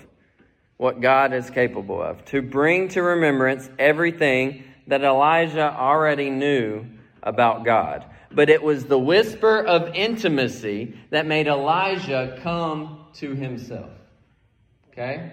[0.76, 6.86] what God is capable of, to bring to remembrance everything that Elijah already knew
[7.24, 8.04] about God.
[8.30, 13.90] But it was the whisper of intimacy that made Elijah come to himself.
[14.92, 15.32] Okay?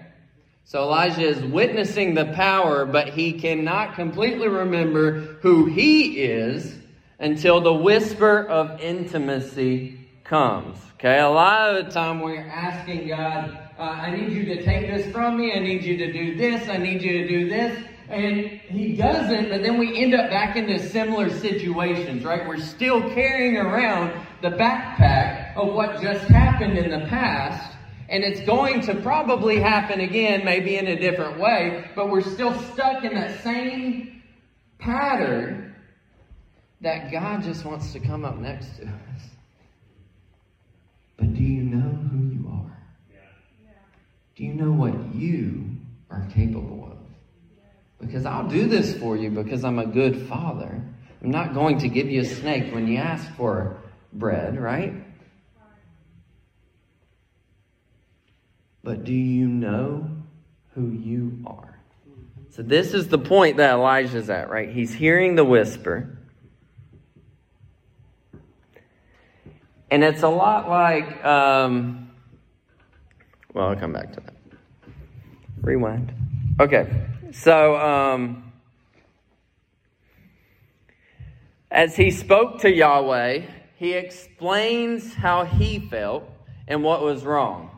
[0.64, 6.79] So Elijah is witnessing the power, but he cannot completely remember who he is
[7.20, 10.78] until the whisper of intimacy comes.
[10.94, 14.90] Okay, a lot of the time we're asking God, uh, I need you to take
[14.90, 17.84] this from me, I need you to do this, I need you to do this.
[18.08, 22.46] And he doesn't, but then we end up back into similar situations, right?
[22.46, 24.12] We're still carrying around
[24.42, 27.76] the backpack of what just happened in the past
[28.08, 32.52] and it's going to probably happen again, maybe in a different way, but we're still
[32.72, 34.22] stuck in that same
[34.80, 35.69] pattern
[36.80, 39.22] that God just wants to come up next to us.
[41.16, 42.78] But do you know who you are?
[44.36, 45.68] Do you know what you
[46.10, 46.98] are capable of?
[48.00, 50.82] Because I'll do this for you because I'm a good father.
[51.22, 53.76] I'm not going to give you a snake when you ask for
[54.14, 54.94] bread, right?
[58.82, 60.08] But do you know
[60.74, 61.78] who you are?
[62.48, 64.70] So, this is the point that Elijah's at, right?
[64.70, 66.18] He's hearing the whisper.
[69.90, 72.10] And it's a lot like, um,
[73.54, 74.34] well, I'll come back to that.
[75.62, 76.12] Rewind.
[76.60, 76.88] Okay,
[77.32, 78.52] so um,
[81.70, 83.42] as he spoke to Yahweh,
[83.76, 86.24] he explains how he felt
[86.68, 87.70] and what was wrong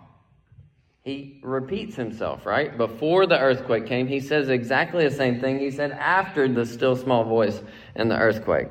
[1.02, 2.76] he repeats himself, right?
[2.76, 6.94] Before the earthquake came, he says exactly the same thing he said after the still
[6.94, 7.60] small voice
[7.96, 8.68] and the earthquake.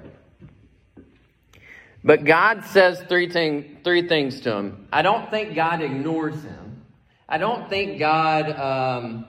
[2.03, 4.87] But God says three, thing, three things to him.
[4.91, 6.83] I don't think God ignores him.
[7.29, 9.25] I don't think God um,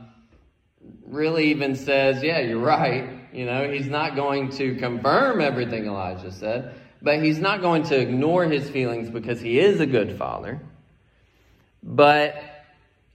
[1.06, 3.08] really even says, Yeah, you're right.
[3.32, 7.98] You know, he's not going to confirm everything Elijah said, but he's not going to
[7.98, 10.60] ignore his feelings because he is a good father.
[11.82, 12.42] But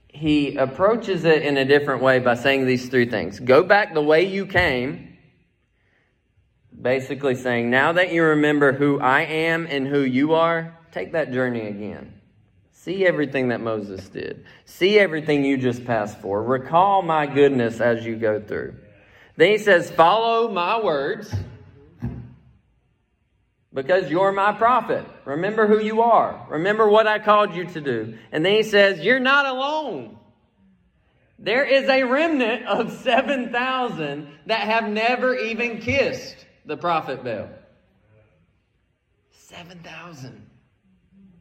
[0.08, 4.02] he approaches it in a different way by saying these three things Go back the
[4.02, 5.07] way you came,
[6.80, 11.32] basically saying, Now that you remember who I am and who you are, take that
[11.32, 12.14] journey again.
[12.72, 14.44] See everything that Moses did.
[14.64, 16.42] See everything you just passed for.
[16.42, 18.76] Recall my goodness as you go through.
[19.36, 21.32] Then he says, Follow my words
[23.74, 25.04] because you're my prophet.
[25.24, 26.46] Remember who you are.
[26.50, 28.18] Remember what I called you to do.
[28.32, 30.16] And then he says, You're not alone.
[31.40, 37.48] There is a remnant of 7,000 that have never even kissed the prophet Baal.
[39.30, 40.46] 7,000.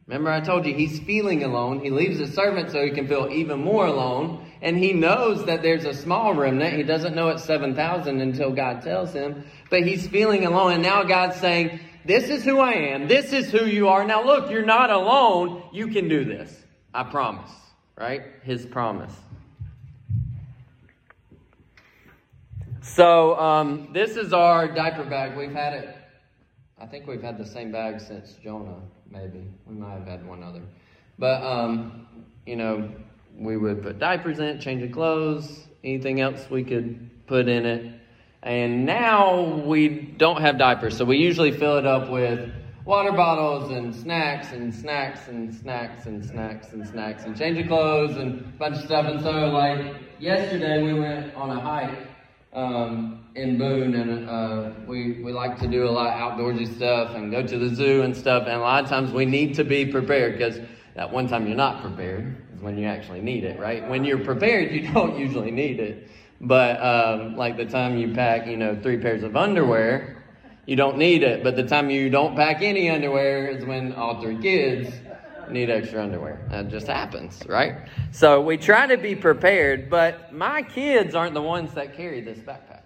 [0.08, 1.82] Remember, I told you he's feeling alone.
[1.82, 4.50] He leaves his servant so he can feel even more alone.
[4.62, 6.78] And he knows that there's a small remnant.
[6.78, 9.44] He doesn't know it's 7,000 until God tells him.
[9.70, 10.72] But he's feeling alone.
[10.72, 13.10] And now God's saying, this is who I am.
[13.10, 14.06] This is who you are.
[14.06, 15.62] Now look, you're not alone.
[15.74, 16.58] You can do this.
[16.94, 17.52] I promise.
[17.98, 18.22] Right?
[18.44, 19.14] His promise.
[22.88, 25.38] So um, this is our diaper bag.
[25.38, 25.96] We've had it.
[26.80, 28.80] I think we've had the same bag since Jonah.
[29.12, 30.62] Maybe we might have had one other,
[31.20, 32.08] but um,
[32.46, 32.90] you know,
[33.38, 37.94] we would put diapers in it, changing clothes, anything else we could put in it.
[38.42, 42.52] And now we don't have diapers, so we usually fill it up with
[42.86, 47.68] water bottles and snacks and snacks and snacks and snacks and snacks and change of
[47.68, 49.06] clothes and a bunch of stuff.
[49.06, 52.07] And so, like yesterday, we went on a hike
[52.58, 57.16] um, in Boone, and uh, we we like to do a lot of outdoorsy stuff
[57.16, 58.44] and go to the zoo and stuff.
[58.48, 60.60] And a lot of times we need to be prepared because
[60.96, 63.88] that one time you're not prepared is when you actually need it, right?
[63.88, 66.10] When you're prepared, you don't usually need it.
[66.42, 70.24] But um, like the time you pack, you know, three pairs of underwear,
[70.66, 71.44] you don't need it.
[71.44, 74.92] But the time you don't pack any underwear is when all three kids
[75.52, 76.40] need extra underwear.
[76.50, 77.88] That just happens, right?
[78.12, 82.40] So we try to be prepared, but my kids aren't the ones that carry this
[82.40, 82.82] backpack.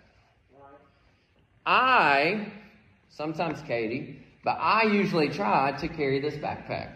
[1.66, 2.52] I,
[3.10, 6.94] sometimes Katie, but I usually try to carry this backpack.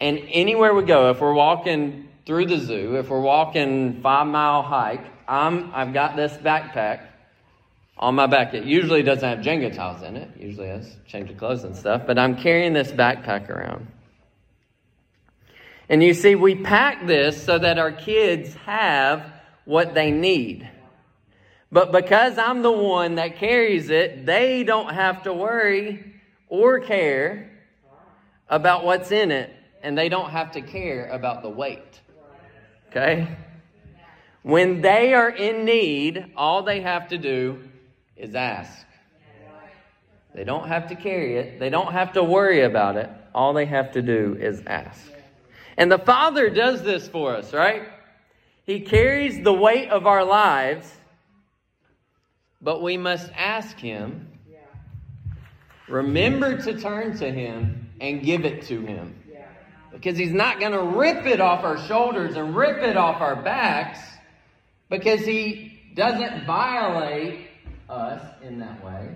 [0.00, 4.62] And anywhere we go, if we're walking through the zoo, if we're walking five mile
[4.62, 7.06] hike, I'm, I've got this backpack
[7.96, 8.54] on my back.
[8.54, 10.28] It usually doesn't have Jenga tiles in it.
[10.38, 12.02] Usually has change of clothes and stuff.
[12.06, 13.86] But I'm carrying this backpack around.
[15.90, 19.26] And you see, we pack this so that our kids have
[19.64, 20.70] what they need.
[21.72, 26.14] But because I'm the one that carries it, they don't have to worry
[26.48, 27.50] or care
[28.48, 29.52] about what's in it.
[29.82, 32.00] And they don't have to care about the weight.
[32.90, 33.36] Okay?
[34.42, 37.64] When they are in need, all they have to do
[38.16, 38.86] is ask.
[40.36, 43.10] They don't have to carry it, they don't have to worry about it.
[43.34, 45.10] All they have to do is ask.
[45.80, 47.88] And the Father does this for us, right?
[48.66, 50.92] He carries the weight of our lives,
[52.60, 54.28] but we must ask Him.
[55.88, 59.14] Remember to turn to Him and give it to Him.
[59.90, 63.36] Because He's not going to rip it off our shoulders and rip it off our
[63.36, 64.00] backs
[64.90, 67.48] because He doesn't violate
[67.88, 69.14] us in that way.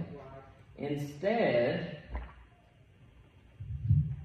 [0.79, 1.93] Instead,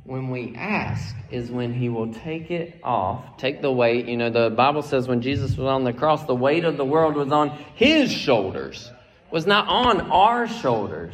[0.10, 4.07] when we ask is when he will take it off, take the weight.
[4.07, 6.86] You know, the Bible says when Jesus was on the cross, the weight of the
[6.86, 8.91] world was on his shoulders,
[9.30, 11.14] was not on our shoulders,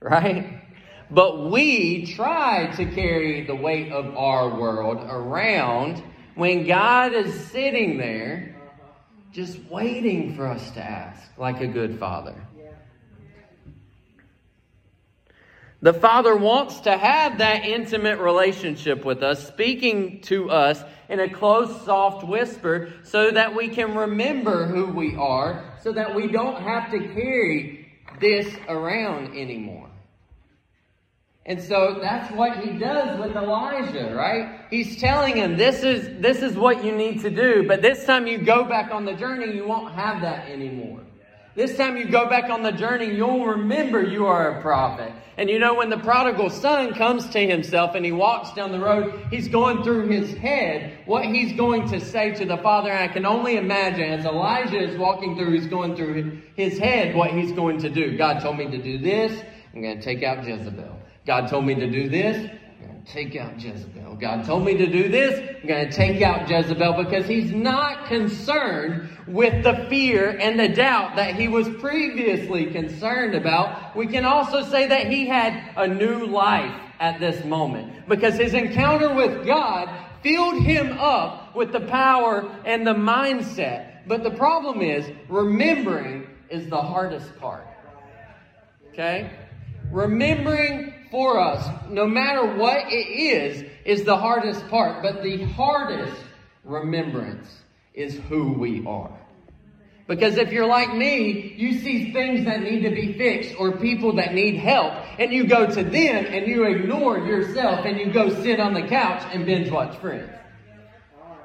[0.00, 0.62] right?
[1.10, 6.02] But we try to carry the weight of our world around
[6.36, 8.56] when God is sitting there
[9.30, 12.34] just waiting for us to ask, like a good father.
[15.82, 21.28] The Father wants to have that intimate relationship with us, speaking to us in a
[21.30, 26.62] close, soft whisper so that we can remember who we are, so that we don't
[26.62, 27.88] have to carry
[28.20, 29.88] this around anymore.
[31.46, 34.66] And so that's what he does with Elijah, right?
[34.68, 38.26] He's telling him this is this is what you need to do, but this time
[38.26, 41.00] you go back on the journey, you won't have that anymore.
[41.60, 45.12] This time you go back on the journey, you'll remember you are a prophet.
[45.36, 48.80] And you know, when the prodigal son comes to himself and he walks down the
[48.80, 52.90] road, he's going through his head what he's going to say to the father.
[52.90, 57.14] And I can only imagine as Elijah is walking through, he's going through his head
[57.14, 58.16] what he's going to do.
[58.16, 59.38] God told me to do this.
[59.74, 60.98] I'm going to take out Jezebel.
[61.26, 62.50] God told me to do this
[63.12, 64.16] take out Jezebel.
[64.16, 65.38] God told me to do this.
[65.38, 70.68] I'm going to take out Jezebel because he's not concerned with the fear and the
[70.68, 73.96] doubt that he was previously concerned about.
[73.96, 78.54] We can also say that he had a new life at this moment because his
[78.54, 79.88] encounter with God
[80.22, 84.06] filled him up with the power and the mindset.
[84.06, 87.66] But the problem is, remembering is the hardest part.
[88.92, 89.30] Okay?
[89.90, 95.02] Remembering for us, no matter what it is, is the hardest part.
[95.02, 96.20] But the hardest
[96.64, 97.48] remembrance
[97.94, 99.16] is who we are.
[100.06, 104.16] Because if you're like me, you see things that need to be fixed or people
[104.16, 108.28] that need help, and you go to them and you ignore yourself and you go
[108.42, 110.30] sit on the couch and binge watch Friends.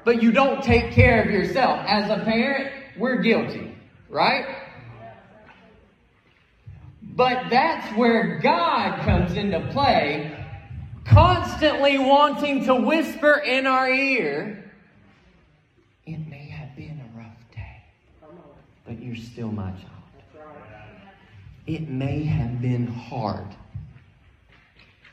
[0.04, 1.80] But you don't take care of yourself.
[1.86, 3.76] As a parent, we're guilty,
[4.08, 4.65] right?
[7.16, 10.36] But that's where God comes into play,
[11.06, 14.62] constantly wanting to whisper in our ear,
[16.04, 17.82] It may have been a rough day,
[18.84, 20.46] but you're still my child.
[21.66, 23.48] It may have been hard,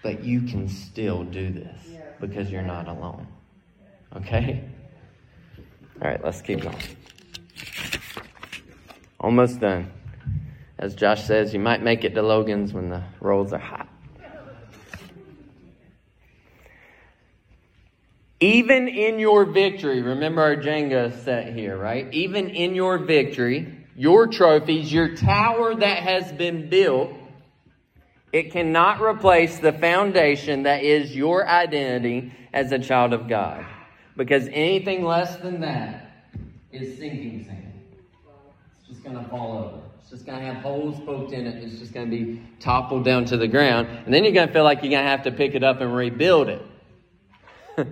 [0.04, 1.82] but you can still do this
[2.20, 3.26] because you're not alone.
[4.16, 4.64] Okay?
[6.00, 6.78] All right, let's keep going.
[9.20, 9.92] Almost done.
[10.84, 13.88] As Josh says, you might make it to Logan's when the rolls are hot.
[18.42, 22.14] Even in your victory, remember our Jenga set here, right?
[22.14, 27.14] Even in your victory, your trophies, your tower that has been built,
[28.34, 33.66] it cannot replace the foundation that is your identity as a child of God.
[34.18, 36.26] Because anything less than that
[36.74, 37.72] is sinking sand.
[38.80, 41.64] It's just going to fall over just going to have holes poked in it.
[41.64, 43.88] It's just going to be toppled down to the ground.
[44.06, 45.82] And then you're going to feel like you're going to have to pick it up
[45.82, 46.62] and rebuild it.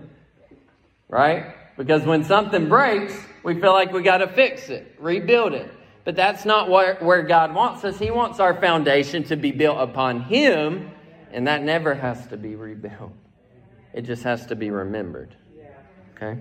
[1.09, 1.55] right?
[1.77, 5.71] Because when something breaks, we feel like we got to fix it, rebuild it.
[6.03, 7.97] But that's not where, where God wants us.
[7.97, 10.91] He wants our foundation to be built upon Him,
[11.31, 13.13] and that never has to be rebuilt.
[13.93, 15.35] It just has to be remembered.
[16.15, 16.39] Okay?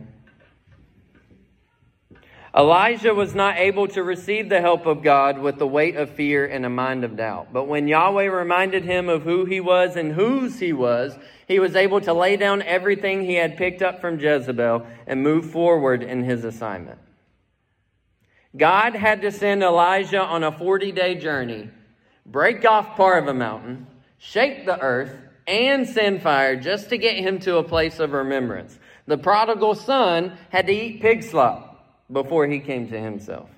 [2.56, 6.44] Elijah was not able to receive the help of God with the weight of fear
[6.44, 7.52] and a mind of doubt.
[7.52, 11.76] But when Yahweh reminded him of who he was and whose he was, he was
[11.76, 16.24] able to lay down everything he had picked up from Jezebel and move forward in
[16.24, 16.98] his assignment.
[18.56, 21.70] God had to send Elijah on a 40 day journey,
[22.26, 23.86] break off part of a mountain,
[24.18, 28.76] shake the earth, and send fire just to get him to a place of remembrance.
[29.06, 31.69] The prodigal son had to eat pig slop
[32.12, 33.48] before he came to himself.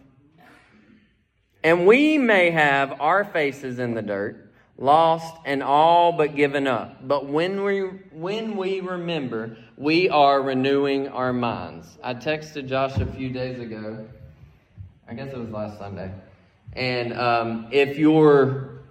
[1.65, 7.07] And we may have our faces in the dirt, lost and all but given up.
[7.07, 7.81] But when we
[8.11, 11.99] when we remember, we are renewing our minds.
[12.03, 14.05] I texted Josh a few days ago.
[15.09, 16.11] I guess it was last Sunday.
[16.73, 18.83] And um, if you're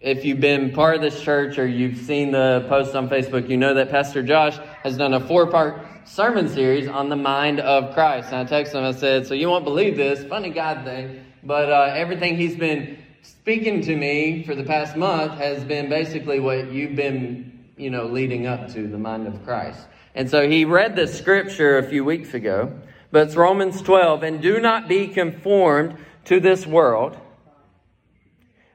[0.00, 3.56] if you've been part of this church or you've seen the post on Facebook, you
[3.56, 7.92] know that Pastor Josh has done a four part sermon series on the mind of
[7.94, 8.32] Christ.
[8.32, 11.70] And I texted him, I said, So you won't believe this, funny God thing, but
[11.70, 16.72] uh, everything he's been speaking to me for the past month has been basically what
[16.72, 19.86] you've been, you know, leading up to the mind of Christ.
[20.14, 22.72] And so he read this scripture a few weeks ago,
[23.12, 27.18] but it's Romans 12, and do not be conformed to this world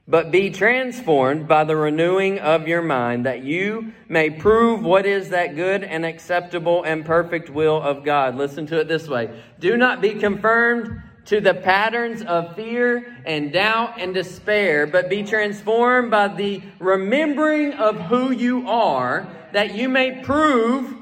[0.07, 5.29] but be transformed by the renewing of your mind, that you may prove what is
[5.29, 8.35] that good and acceptable and perfect will of God.
[8.35, 9.29] Listen to it this way
[9.59, 15.23] Do not be confirmed to the patterns of fear and doubt and despair, but be
[15.23, 20.93] transformed by the remembering of who you are, that you may prove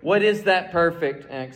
[0.00, 1.52] what is that perfect and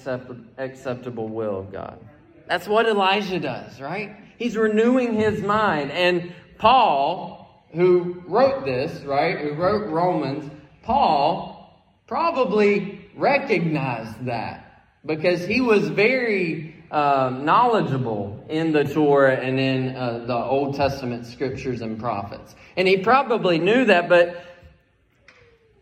[0.58, 1.98] acceptable will of God.
[2.46, 4.14] That's what Elijah does, right?
[4.38, 5.90] He's renewing his mind.
[5.92, 10.50] And Paul, who wrote this, right, who wrote Romans,
[10.82, 19.96] Paul probably recognized that because he was very um, knowledgeable in the Torah and in
[19.96, 22.54] uh, the Old Testament scriptures and prophets.
[22.76, 24.42] And he probably knew that, but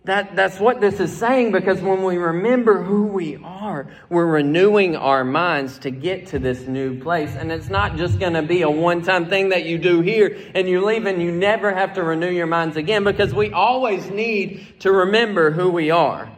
[0.04, 4.96] that, that's what this is saying because when we remember who we are, we're renewing
[4.96, 7.36] our minds to get to this new place.
[7.36, 10.36] And it's not just going to be a one time thing that you do here
[10.56, 14.10] and you leave and you never have to renew your minds again because we always
[14.10, 16.28] need to remember who we are.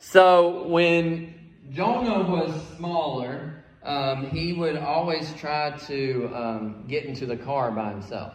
[0.00, 1.34] So when
[1.70, 7.90] Jonah was smaller, um, he would always try to um, get into the car by
[7.90, 8.34] himself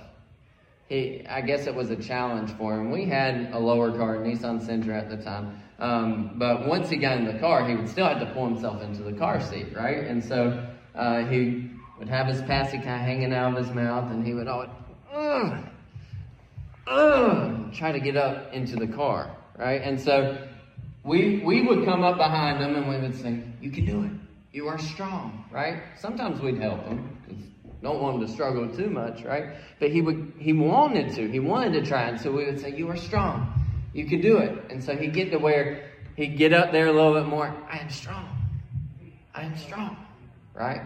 [0.87, 2.91] he, I guess it was a challenge for him.
[2.91, 5.61] We had a lower car, Nissan Sentra at the time.
[5.79, 8.81] Um, but once he got in the car, he would still have to pull himself
[8.81, 10.05] into the car seat, right?
[10.05, 14.11] And so uh, he would have his passy kind of hanging out of his mouth,
[14.11, 14.69] and he would always,
[17.73, 19.81] try to get up into the car, right?
[19.81, 20.37] And so
[21.03, 24.11] we we would come up behind him, and we would say, "You can do it.
[24.53, 25.81] You are strong," right?
[25.97, 27.17] Sometimes we'd help him
[27.85, 29.55] don't want him to struggle too much, right?
[29.79, 31.29] But he would he wanted to.
[31.29, 32.09] He wanted to try.
[32.09, 33.53] And so we would say, You are strong.
[33.93, 34.71] You can do it.
[34.71, 37.55] And so he'd get to where he'd get up there a little bit more.
[37.69, 38.27] I am strong.
[39.33, 39.97] I am strong.
[40.53, 40.81] Right?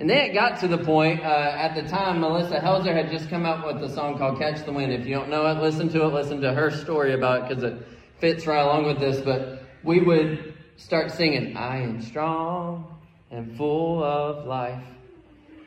[0.00, 3.30] And then it got to the point, uh, at the time, Melissa Helser had just
[3.30, 4.92] come out with a song called Catch the Wind.
[4.92, 6.12] If you don't know it, listen to it.
[6.12, 7.86] Listen to her story about it because it
[8.18, 9.20] fits right along with this.
[9.20, 12.98] But we would start singing, I am strong
[13.30, 14.82] and full of life.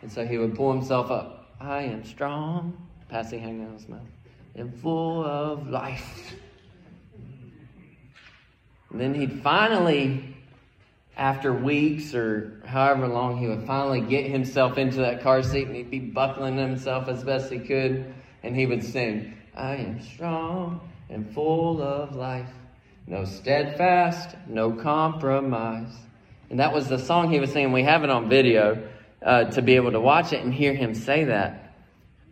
[0.06, 1.56] And so he would pull himself up.
[1.60, 2.78] I am strong,
[3.10, 4.06] passing hanging out his mouth,
[4.54, 6.36] and full of life.
[8.92, 10.36] And then he'd finally,
[11.18, 15.76] after weeks or however long, he would finally get himself into that car seat and
[15.76, 18.14] he'd be buckling himself as best he could.
[18.44, 22.54] And he would sing, I am strong and full of life,
[23.08, 25.96] no steadfast, no compromise.
[26.52, 27.72] And that was the song he was singing.
[27.72, 28.88] We have it on video
[29.26, 31.74] uh, to be able to watch it and hear him say that.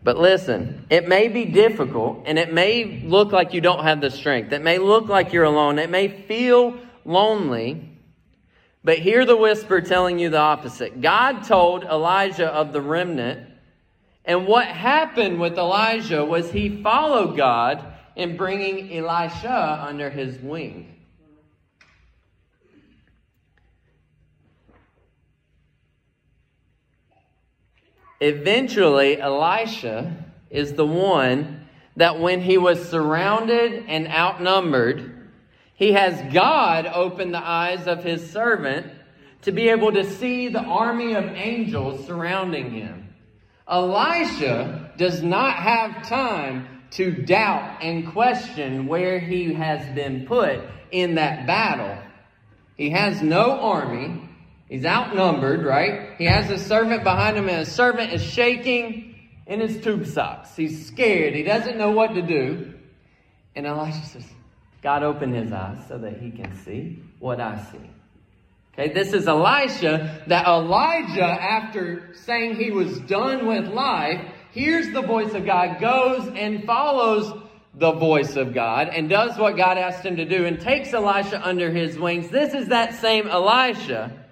[0.03, 4.11] But listen, it may be difficult and it may look like you don't have the
[4.11, 4.51] strength.
[4.51, 5.79] It may look like you're alone.
[5.79, 7.89] It may feel lonely.
[8.83, 11.01] But hear the whisper telling you the opposite.
[11.01, 13.49] God told Elijah of the remnant,
[14.25, 17.83] and what happened with Elijah was he followed God
[18.15, 20.93] in bringing Elisha under his wing.
[28.24, 30.15] Eventually, Elisha
[30.49, 31.67] is the one
[31.97, 35.30] that when he was surrounded and outnumbered,
[35.74, 38.88] he has God open the eyes of his servant
[39.41, 43.13] to be able to see the army of angels surrounding him.
[43.67, 50.61] Elisha does not have time to doubt and question where he has been put
[50.91, 51.97] in that battle.
[52.78, 54.30] He has no army.
[54.70, 56.18] He's outnumbered, right?
[56.18, 60.55] He has a servant behind him, and his servant is shaking in his tube socks.
[60.55, 61.36] He's scared.
[61.36, 62.74] He doesn't know what to do.
[63.55, 64.26] And Elisha says,
[64.82, 67.89] God open his eyes so that he can see what I see.
[68.74, 74.20] Okay, this is Elisha that Elijah, after saying he was done with life,
[74.51, 77.32] hears the voice of God, goes and follows
[77.76, 81.45] the voice of God and does what God asked him to do and takes Elisha
[81.47, 82.30] under his wings.
[82.30, 84.22] This is that same Elisha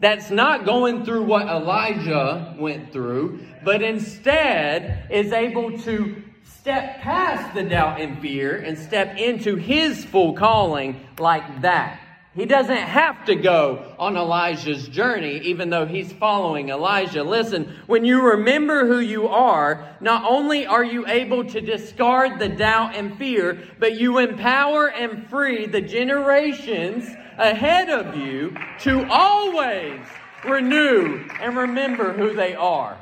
[0.00, 7.54] that's not going through what Elijah went through, but instead is able to step past
[7.54, 12.00] the doubt and fear and step into his full calling like that.
[12.32, 17.24] He doesn't have to go on Elijah's journey, even though he's following Elijah.
[17.24, 22.48] Listen, when you remember who you are, not only are you able to discard the
[22.48, 30.00] doubt and fear, but you empower and free the generations ahead of you to always
[30.44, 32.96] renew and remember who they are.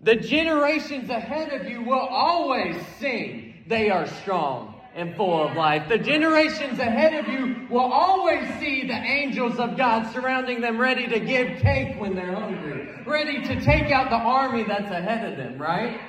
[0.00, 5.88] The generations ahead of you will always sing, They are strong and full of life.
[5.88, 11.08] The generations ahead of you will always see the angels of God surrounding them, ready
[11.08, 15.36] to give cake when they're hungry, ready to take out the army that's ahead of
[15.36, 16.00] them, right?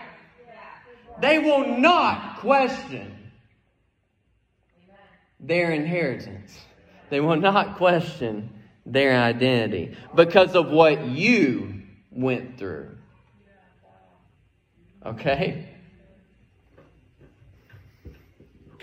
[1.19, 3.11] They will not question
[5.39, 6.55] their inheritance.
[7.09, 8.49] They will not question
[8.85, 11.81] their identity because of what you
[12.11, 12.91] went through.
[15.05, 15.74] Okay?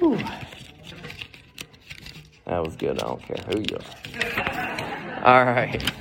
[0.02, 0.18] Whew.
[2.46, 3.00] That was good.
[3.00, 5.24] I don't care who you are.
[5.24, 5.92] All right.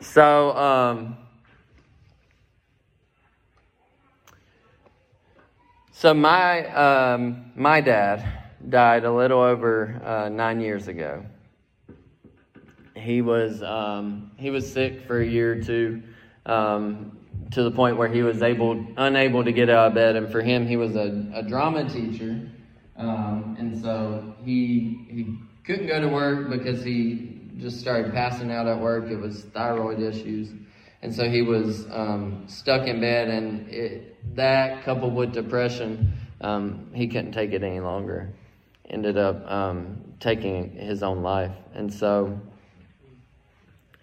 [0.00, 1.16] So, um,
[5.92, 11.24] so my um, my dad died a little over uh, nine years ago.
[12.94, 16.02] He was um, he was sick for a year or two,
[16.44, 17.16] um,
[17.52, 20.16] to the point where he was able unable to get out of bed.
[20.16, 22.50] And for him, he was a, a drama teacher
[22.98, 28.66] um, and so he he couldn't go to work because he just started passing out
[28.66, 29.10] at work.
[29.10, 30.50] It was thyroid issues,
[31.02, 33.28] and so he was um, stuck in bed.
[33.28, 38.32] And it, that coupled with depression, um, he couldn't take it any longer.
[38.88, 42.40] Ended up um, taking his own life, and so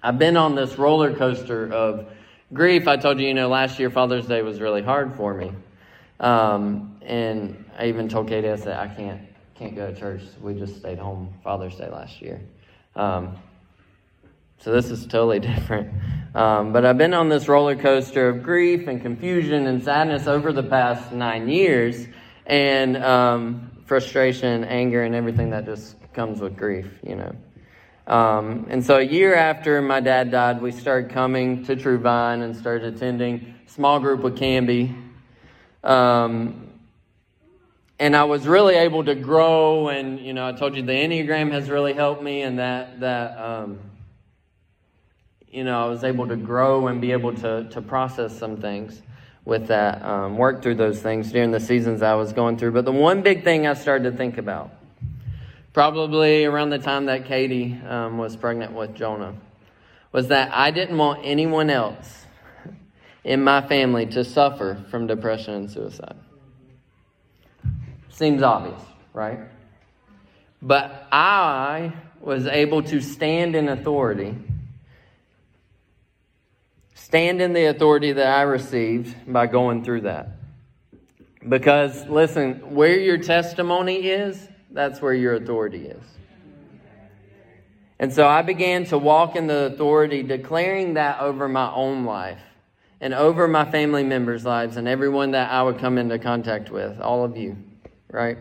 [0.01, 2.11] I've been on this roller coaster of
[2.51, 2.87] grief.
[2.87, 5.51] I told you, you know, last year Father's Day was really hard for me.
[6.19, 9.21] Um, and I even told Katie, I said, I can't,
[9.55, 10.21] can't go to church.
[10.41, 12.41] We just stayed home Father's Day last year.
[12.95, 13.37] Um,
[14.59, 15.93] so this is totally different.
[16.35, 20.53] Um, but I've been on this roller coaster of grief and confusion and sadness over
[20.53, 22.07] the past nine years,
[22.45, 27.35] and um, frustration, anger, and everything that just comes with grief, you know.
[28.05, 32.41] Um, and so a year after my dad died, we started coming to True Vine
[32.41, 34.95] and started attending small group with Canby.
[35.83, 36.72] Um,
[38.03, 39.87] and I was really able to grow.
[39.87, 43.37] And you know, I told you the Enneagram has really helped me, and that that
[43.37, 43.79] um,
[45.49, 49.01] you know I was able to grow and be able to to process some things
[49.45, 52.71] with that, um, work through those things during the seasons I was going through.
[52.71, 54.71] But the one big thing I started to think about,
[55.73, 59.33] probably around the time that Katie um, was pregnant with Jonah,
[60.11, 62.25] was that I didn't want anyone else
[63.23, 66.15] in my family to suffer from depression and suicide.
[68.13, 68.79] Seems obvious,
[69.11, 69.39] right?
[70.61, 74.37] But I was able to stand in authority,
[76.93, 80.29] stand in the authority that I received by going through that.
[81.47, 86.03] Because, listen, where your testimony is, that's where your authority is.
[87.97, 92.41] And so I began to walk in the authority, declaring that over my own life
[93.01, 97.01] and over my family members' lives and everyone that I would come into contact with,
[97.01, 97.57] all of you
[98.13, 98.37] right?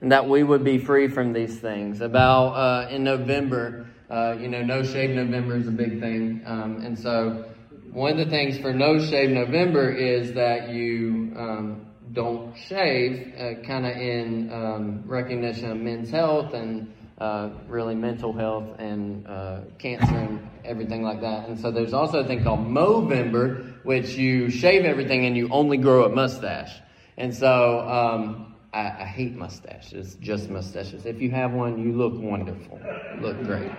[0.00, 2.00] And that we would be free from these things.
[2.00, 6.42] About uh, in November, uh, you know, No Shave November is a big thing.
[6.46, 7.44] Um, and so
[7.92, 13.66] one of the things for No Shave November is that you um, don't shave, uh,
[13.66, 19.60] kind of in um, recognition of men's health and uh, really mental health and uh,
[19.78, 21.48] cancer and everything like that.
[21.48, 25.78] And so there's also a thing called Movember, which you shave everything and you only
[25.78, 26.72] grow a mustache.
[27.16, 31.06] And so um, I, I, hate mustaches, just mustaches.
[31.06, 32.78] If you have one, you look wonderful,
[33.20, 33.72] look great.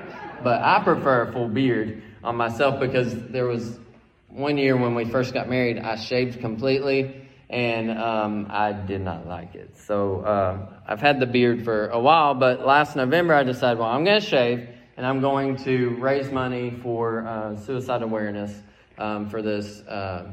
[0.43, 3.77] But I prefer a full beard on myself because there was
[4.27, 9.27] one year when we first got married, I shaved completely and um, I did not
[9.27, 9.77] like it.
[9.77, 13.89] So uh, I've had the beard for a while, but last November I decided, well,
[13.89, 14.67] I'm going to shave
[14.97, 18.51] and I'm going to raise money for uh, suicide awareness
[18.97, 19.81] um, for this.
[19.81, 20.31] Uh,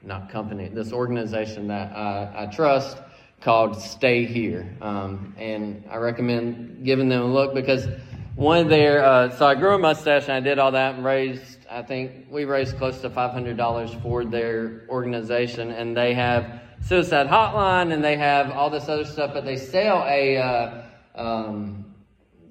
[0.00, 2.98] not company, this organization that I, I trust
[3.40, 4.76] called Stay Here.
[4.80, 7.86] Um, and I recommend giving them a look because
[8.34, 11.04] one of their, uh, so I grew a mustache and I did all that and
[11.04, 15.70] raised, I think we raised close to $500 for their organization.
[15.70, 20.04] And they have suicide hotline and they have all this other stuff, but they sell
[20.06, 20.82] a, uh,
[21.14, 21.94] um,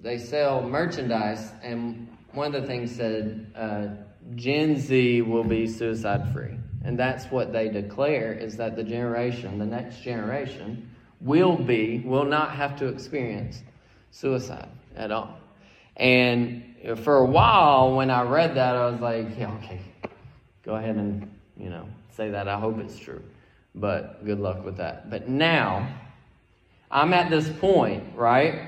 [0.02, 1.52] they sell merchandise.
[1.64, 3.88] And one of the things said, uh,
[4.36, 6.58] Gen Z will be suicide free.
[6.88, 12.24] And that's what they declare is that the generation, the next generation, will be, will
[12.24, 13.62] not have to experience
[14.12, 15.38] suicide at all.
[15.98, 16.64] And
[17.04, 19.82] for a while, when I read that, I was like, yeah, okay,
[20.64, 22.48] go ahead and, you know, say that.
[22.48, 23.22] I hope it's true.
[23.76, 25.10] But good luck with that.
[25.10, 25.94] But now,
[26.90, 28.62] I'm at this point, right?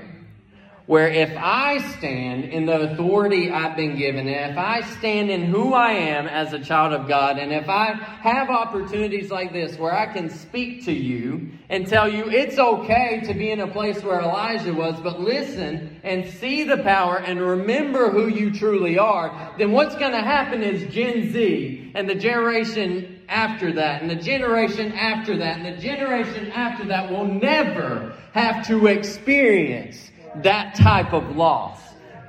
[0.90, 5.44] Where if I stand in the authority I've been given, and if I stand in
[5.44, 9.78] who I am as a child of God, and if I have opportunities like this
[9.78, 13.68] where I can speak to you and tell you it's okay to be in a
[13.68, 18.98] place where Elijah was, but listen and see the power and remember who you truly
[18.98, 24.10] are, then what's going to happen is Gen Z and the generation after that, and
[24.10, 30.74] the generation after that, and the generation after that will never have to experience that
[30.74, 31.80] type of loss.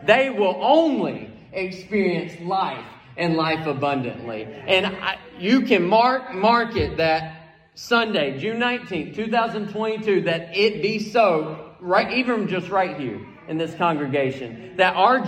[0.06, 2.86] They will only experience life
[3.18, 4.44] and life abundantly.
[4.44, 7.42] And I, you can mark mark it that
[7.76, 13.74] Sunday, June 19th, 2022, that it be so, right, even just right here in this
[13.76, 15.24] congregation, that our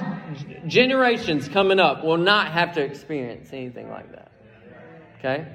[0.67, 4.31] generations coming up will not have to experience anything like that.
[5.19, 5.47] Okay?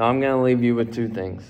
[0.00, 1.44] So I'm going to leave you with two things.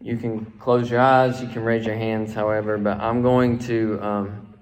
[0.00, 4.00] You can close your eyes, you can raise your hands, however, but I'm going to
[4.02, 4.54] um,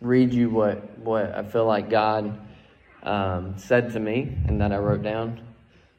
[0.00, 2.36] read you what, what I feel like God
[3.04, 5.40] um, said to me and that I wrote down.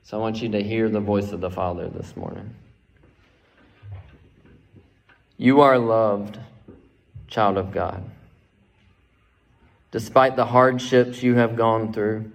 [0.04, 2.54] So I want you to hear the voice of the Father this morning.
[5.38, 6.40] You are loved,
[7.30, 8.04] child of God.
[9.92, 12.34] Despite the hardships you have gone through,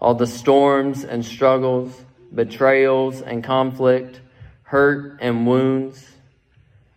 [0.00, 4.20] all the storms and struggles, betrayals and conflict,
[4.62, 6.10] hurt and wounds,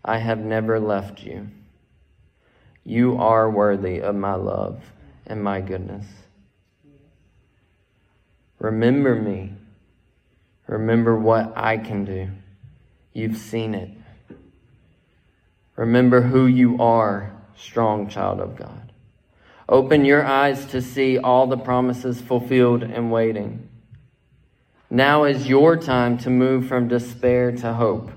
[0.04, 1.50] I have never left you.
[2.84, 4.82] You are worthy of my love
[5.26, 6.06] and my goodness.
[8.60, 9.54] Remember me.
[10.68, 12.30] Remember what I can do.
[13.14, 13.90] You've seen it.
[15.76, 18.89] Remember who you are, strong child of God.
[19.72, 23.70] Open your eyes to see all the promises fulfilled and waiting.
[24.90, 28.10] Now is your time to move from despair to hope.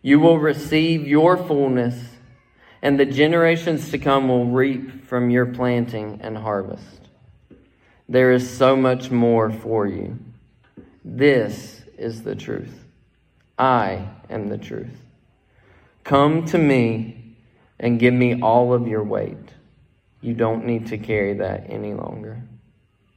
[0.00, 1.94] You will receive your fullness,
[2.80, 7.10] and the generations to come will reap from your planting and harvest.
[8.08, 10.18] There is so much more for you.
[11.04, 12.86] This is the truth.
[13.58, 14.96] I am the truth.
[16.02, 17.36] Come to me
[17.78, 19.36] and give me all of your weight.
[20.20, 22.42] You don't need to carry that any longer.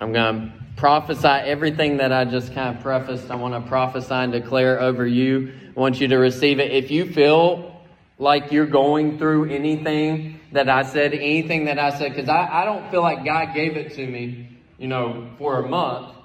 [0.00, 3.30] I'm going to prophesy everything that I just kind of prefaced.
[3.30, 5.52] I want to prophesy and declare over you.
[5.76, 6.72] I want you to receive it.
[6.72, 7.80] If you feel
[8.18, 12.64] like you're going through anything that I said, anything that I said, because I, I
[12.64, 16.16] don't feel like God gave it to me, you know, for a month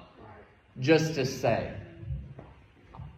[0.80, 1.74] just to say.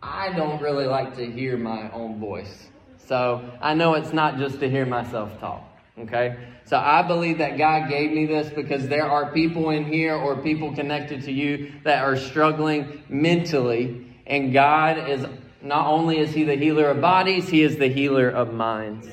[0.03, 2.69] I don't really like to hear my own voice.
[3.07, 5.63] So I know it's not just to hear myself talk.
[5.99, 6.37] Okay?
[6.65, 10.37] So I believe that God gave me this because there are people in here or
[10.37, 14.07] people connected to you that are struggling mentally.
[14.27, 15.27] And God is
[15.61, 19.07] not only is He the healer of bodies, He is the healer of minds.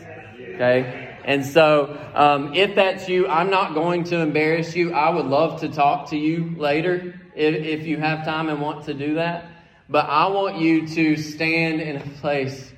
[0.56, 1.18] Okay?
[1.26, 4.94] And so, um, if that's you, I'm not going to embarrass you.
[4.94, 8.86] I would love to talk to you later if, if you have time and want
[8.86, 9.46] to do that.
[9.90, 12.72] But I want you to stand in a place.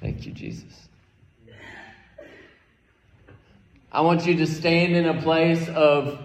[0.00, 0.88] Thank you, Jesus.
[3.90, 6.20] I want you to stand in a place of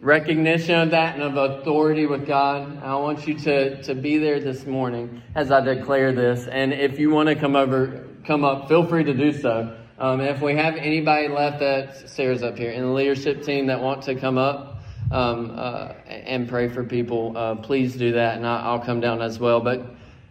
[0.00, 2.82] recognition of that and of authority with God.
[2.82, 6.48] I want you to, to be there this morning as I declare this.
[6.48, 9.76] And if you want to come over, come up, feel free to do so.
[9.98, 13.80] Um, if we have anybody left that Sarah's up here in the leadership team that
[13.80, 14.73] want to come up,
[15.10, 19.38] um, uh, and pray for people, uh, please do that, and I'll come down as
[19.38, 19.60] well.
[19.60, 19.86] But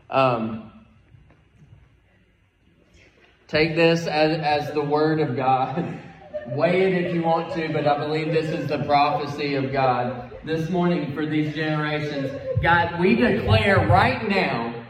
[0.09, 0.71] um,
[3.47, 5.99] take this as, as the word of God.
[6.47, 10.31] Weigh it if you want to, but I believe this is the prophecy of God
[10.43, 12.31] this morning for these generations.
[12.61, 14.85] God, we declare right now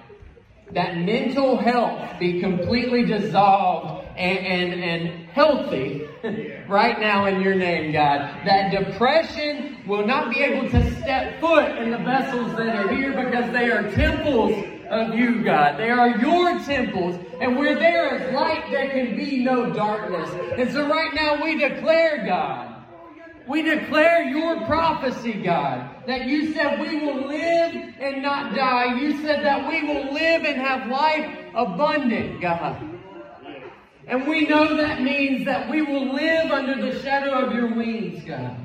[0.71, 6.07] that mental health be completely dissolved and, and, and healthy
[6.67, 8.45] right now in your name, God.
[8.45, 13.11] That depression will not be able to step foot in the vessels that are here
[13.11, 15.77] because they are temples of you, God.
[15.77, 20.29] They are your temples, and where there is light, there can be no darkness.
[20.57, 22.73] And so right now we declare, God,
[23.47, 28.99] we declare your prophecy, God, that you said we will live and not die.
[28.99, 32.92] You said that we will live and have life abundant, God.
[34.07, 38.23] And we know that means that we will live under the shadow of your wings,
[38.25, 38.57] God.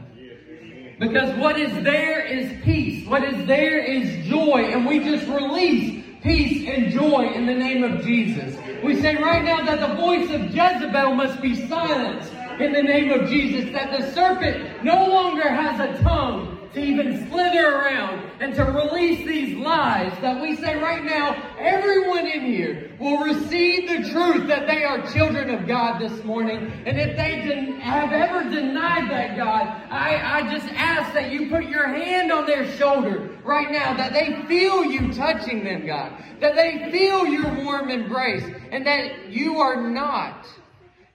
[0.98, 3.06] Because what is there is peace.
[3.06, 4.64] What is there is joy.
[4.72, 8.56] And we just release peace and joy in the name of Jesus.
[8.82, 13.12] We say right now that the voice of Jezebel must be silenced in the name
[13.12, 13.72] of Jesus.
[13.72, 19.26] That the serpent no longer has a tongue to even slither around and to release
[19.26, 24.66] these lies that we say right now, everyone in here will receive the truth that
[24.66, 26.72] they are children of God this morning.
[26.86, 31.48] And if they den- have ever denied that, God, I, I just ask that you
[31.48, 36.12] put your hand on their shoulder right now, that they feel you touching them, God,
[36.40, 40.46] that they feel your warm embrace, and that you are not,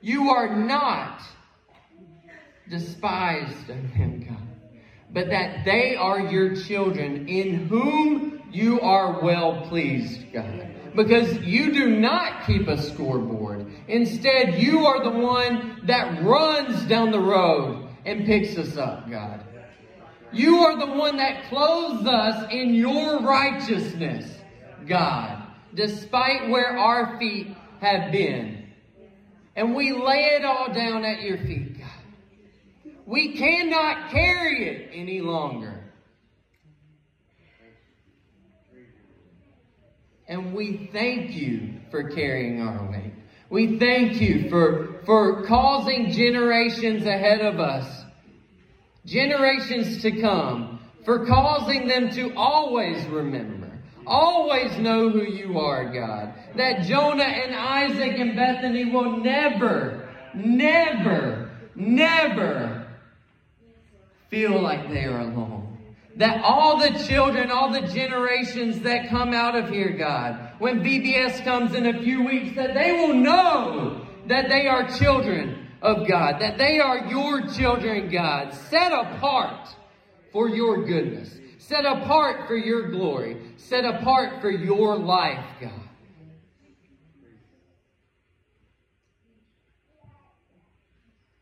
[0.02, 1.22] you are not
[2.70, 4.23] despised of God
[5.14, 10.68] but that they are your children in whom you are well pleased, God.
[10.96, 13.68] Because you do not keep a scoreboard.
[13.88, 19.44] Instead, you are the one that runs down the road and picks us up, God.
[20.32, 24.36] You are the one that clothes us in your righteousness,
[24.88, 25.44] God,
[25.76, 28.68] despite where our feet have been.
[29.56, 31.78] And we lay it all down at your feet.
[33.06, 35.84] We cannot carry it any longer.
[40.28, 43.14] And we thank you for carrying our weight.
[43.50, 48.04] We thank you for, for causing generations ahead of us,
[49.06, 53.70] generations to come, for causing them to always remember,
[54.08, 56.34] always know who you are, God.
[56.56, 62.83] That Jonah and Isaac and Bethany will never, never, never
[64.34, 65.78] feel like they are alone.
[66.16, 71.44] That all the children, all the generations that come out of here, God, when VBS
[71.44, 76.42] comes in a few weeks, that they will know that they are children of God,
[76.42, 79.70] that they are your children, God, set apart
[80.32, 85.72] for your goodness, set apart for your glory, set apart for your life, God.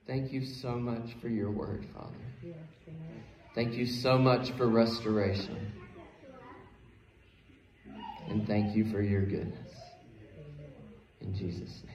[0.06, 2.31] Thank you so much for your word, Father.
[3.54, 5.74] Thank you so much for restoration.
[8.30, 9.70] And thank you for your goodness.
[11.20, 11.91] In Jesus' name.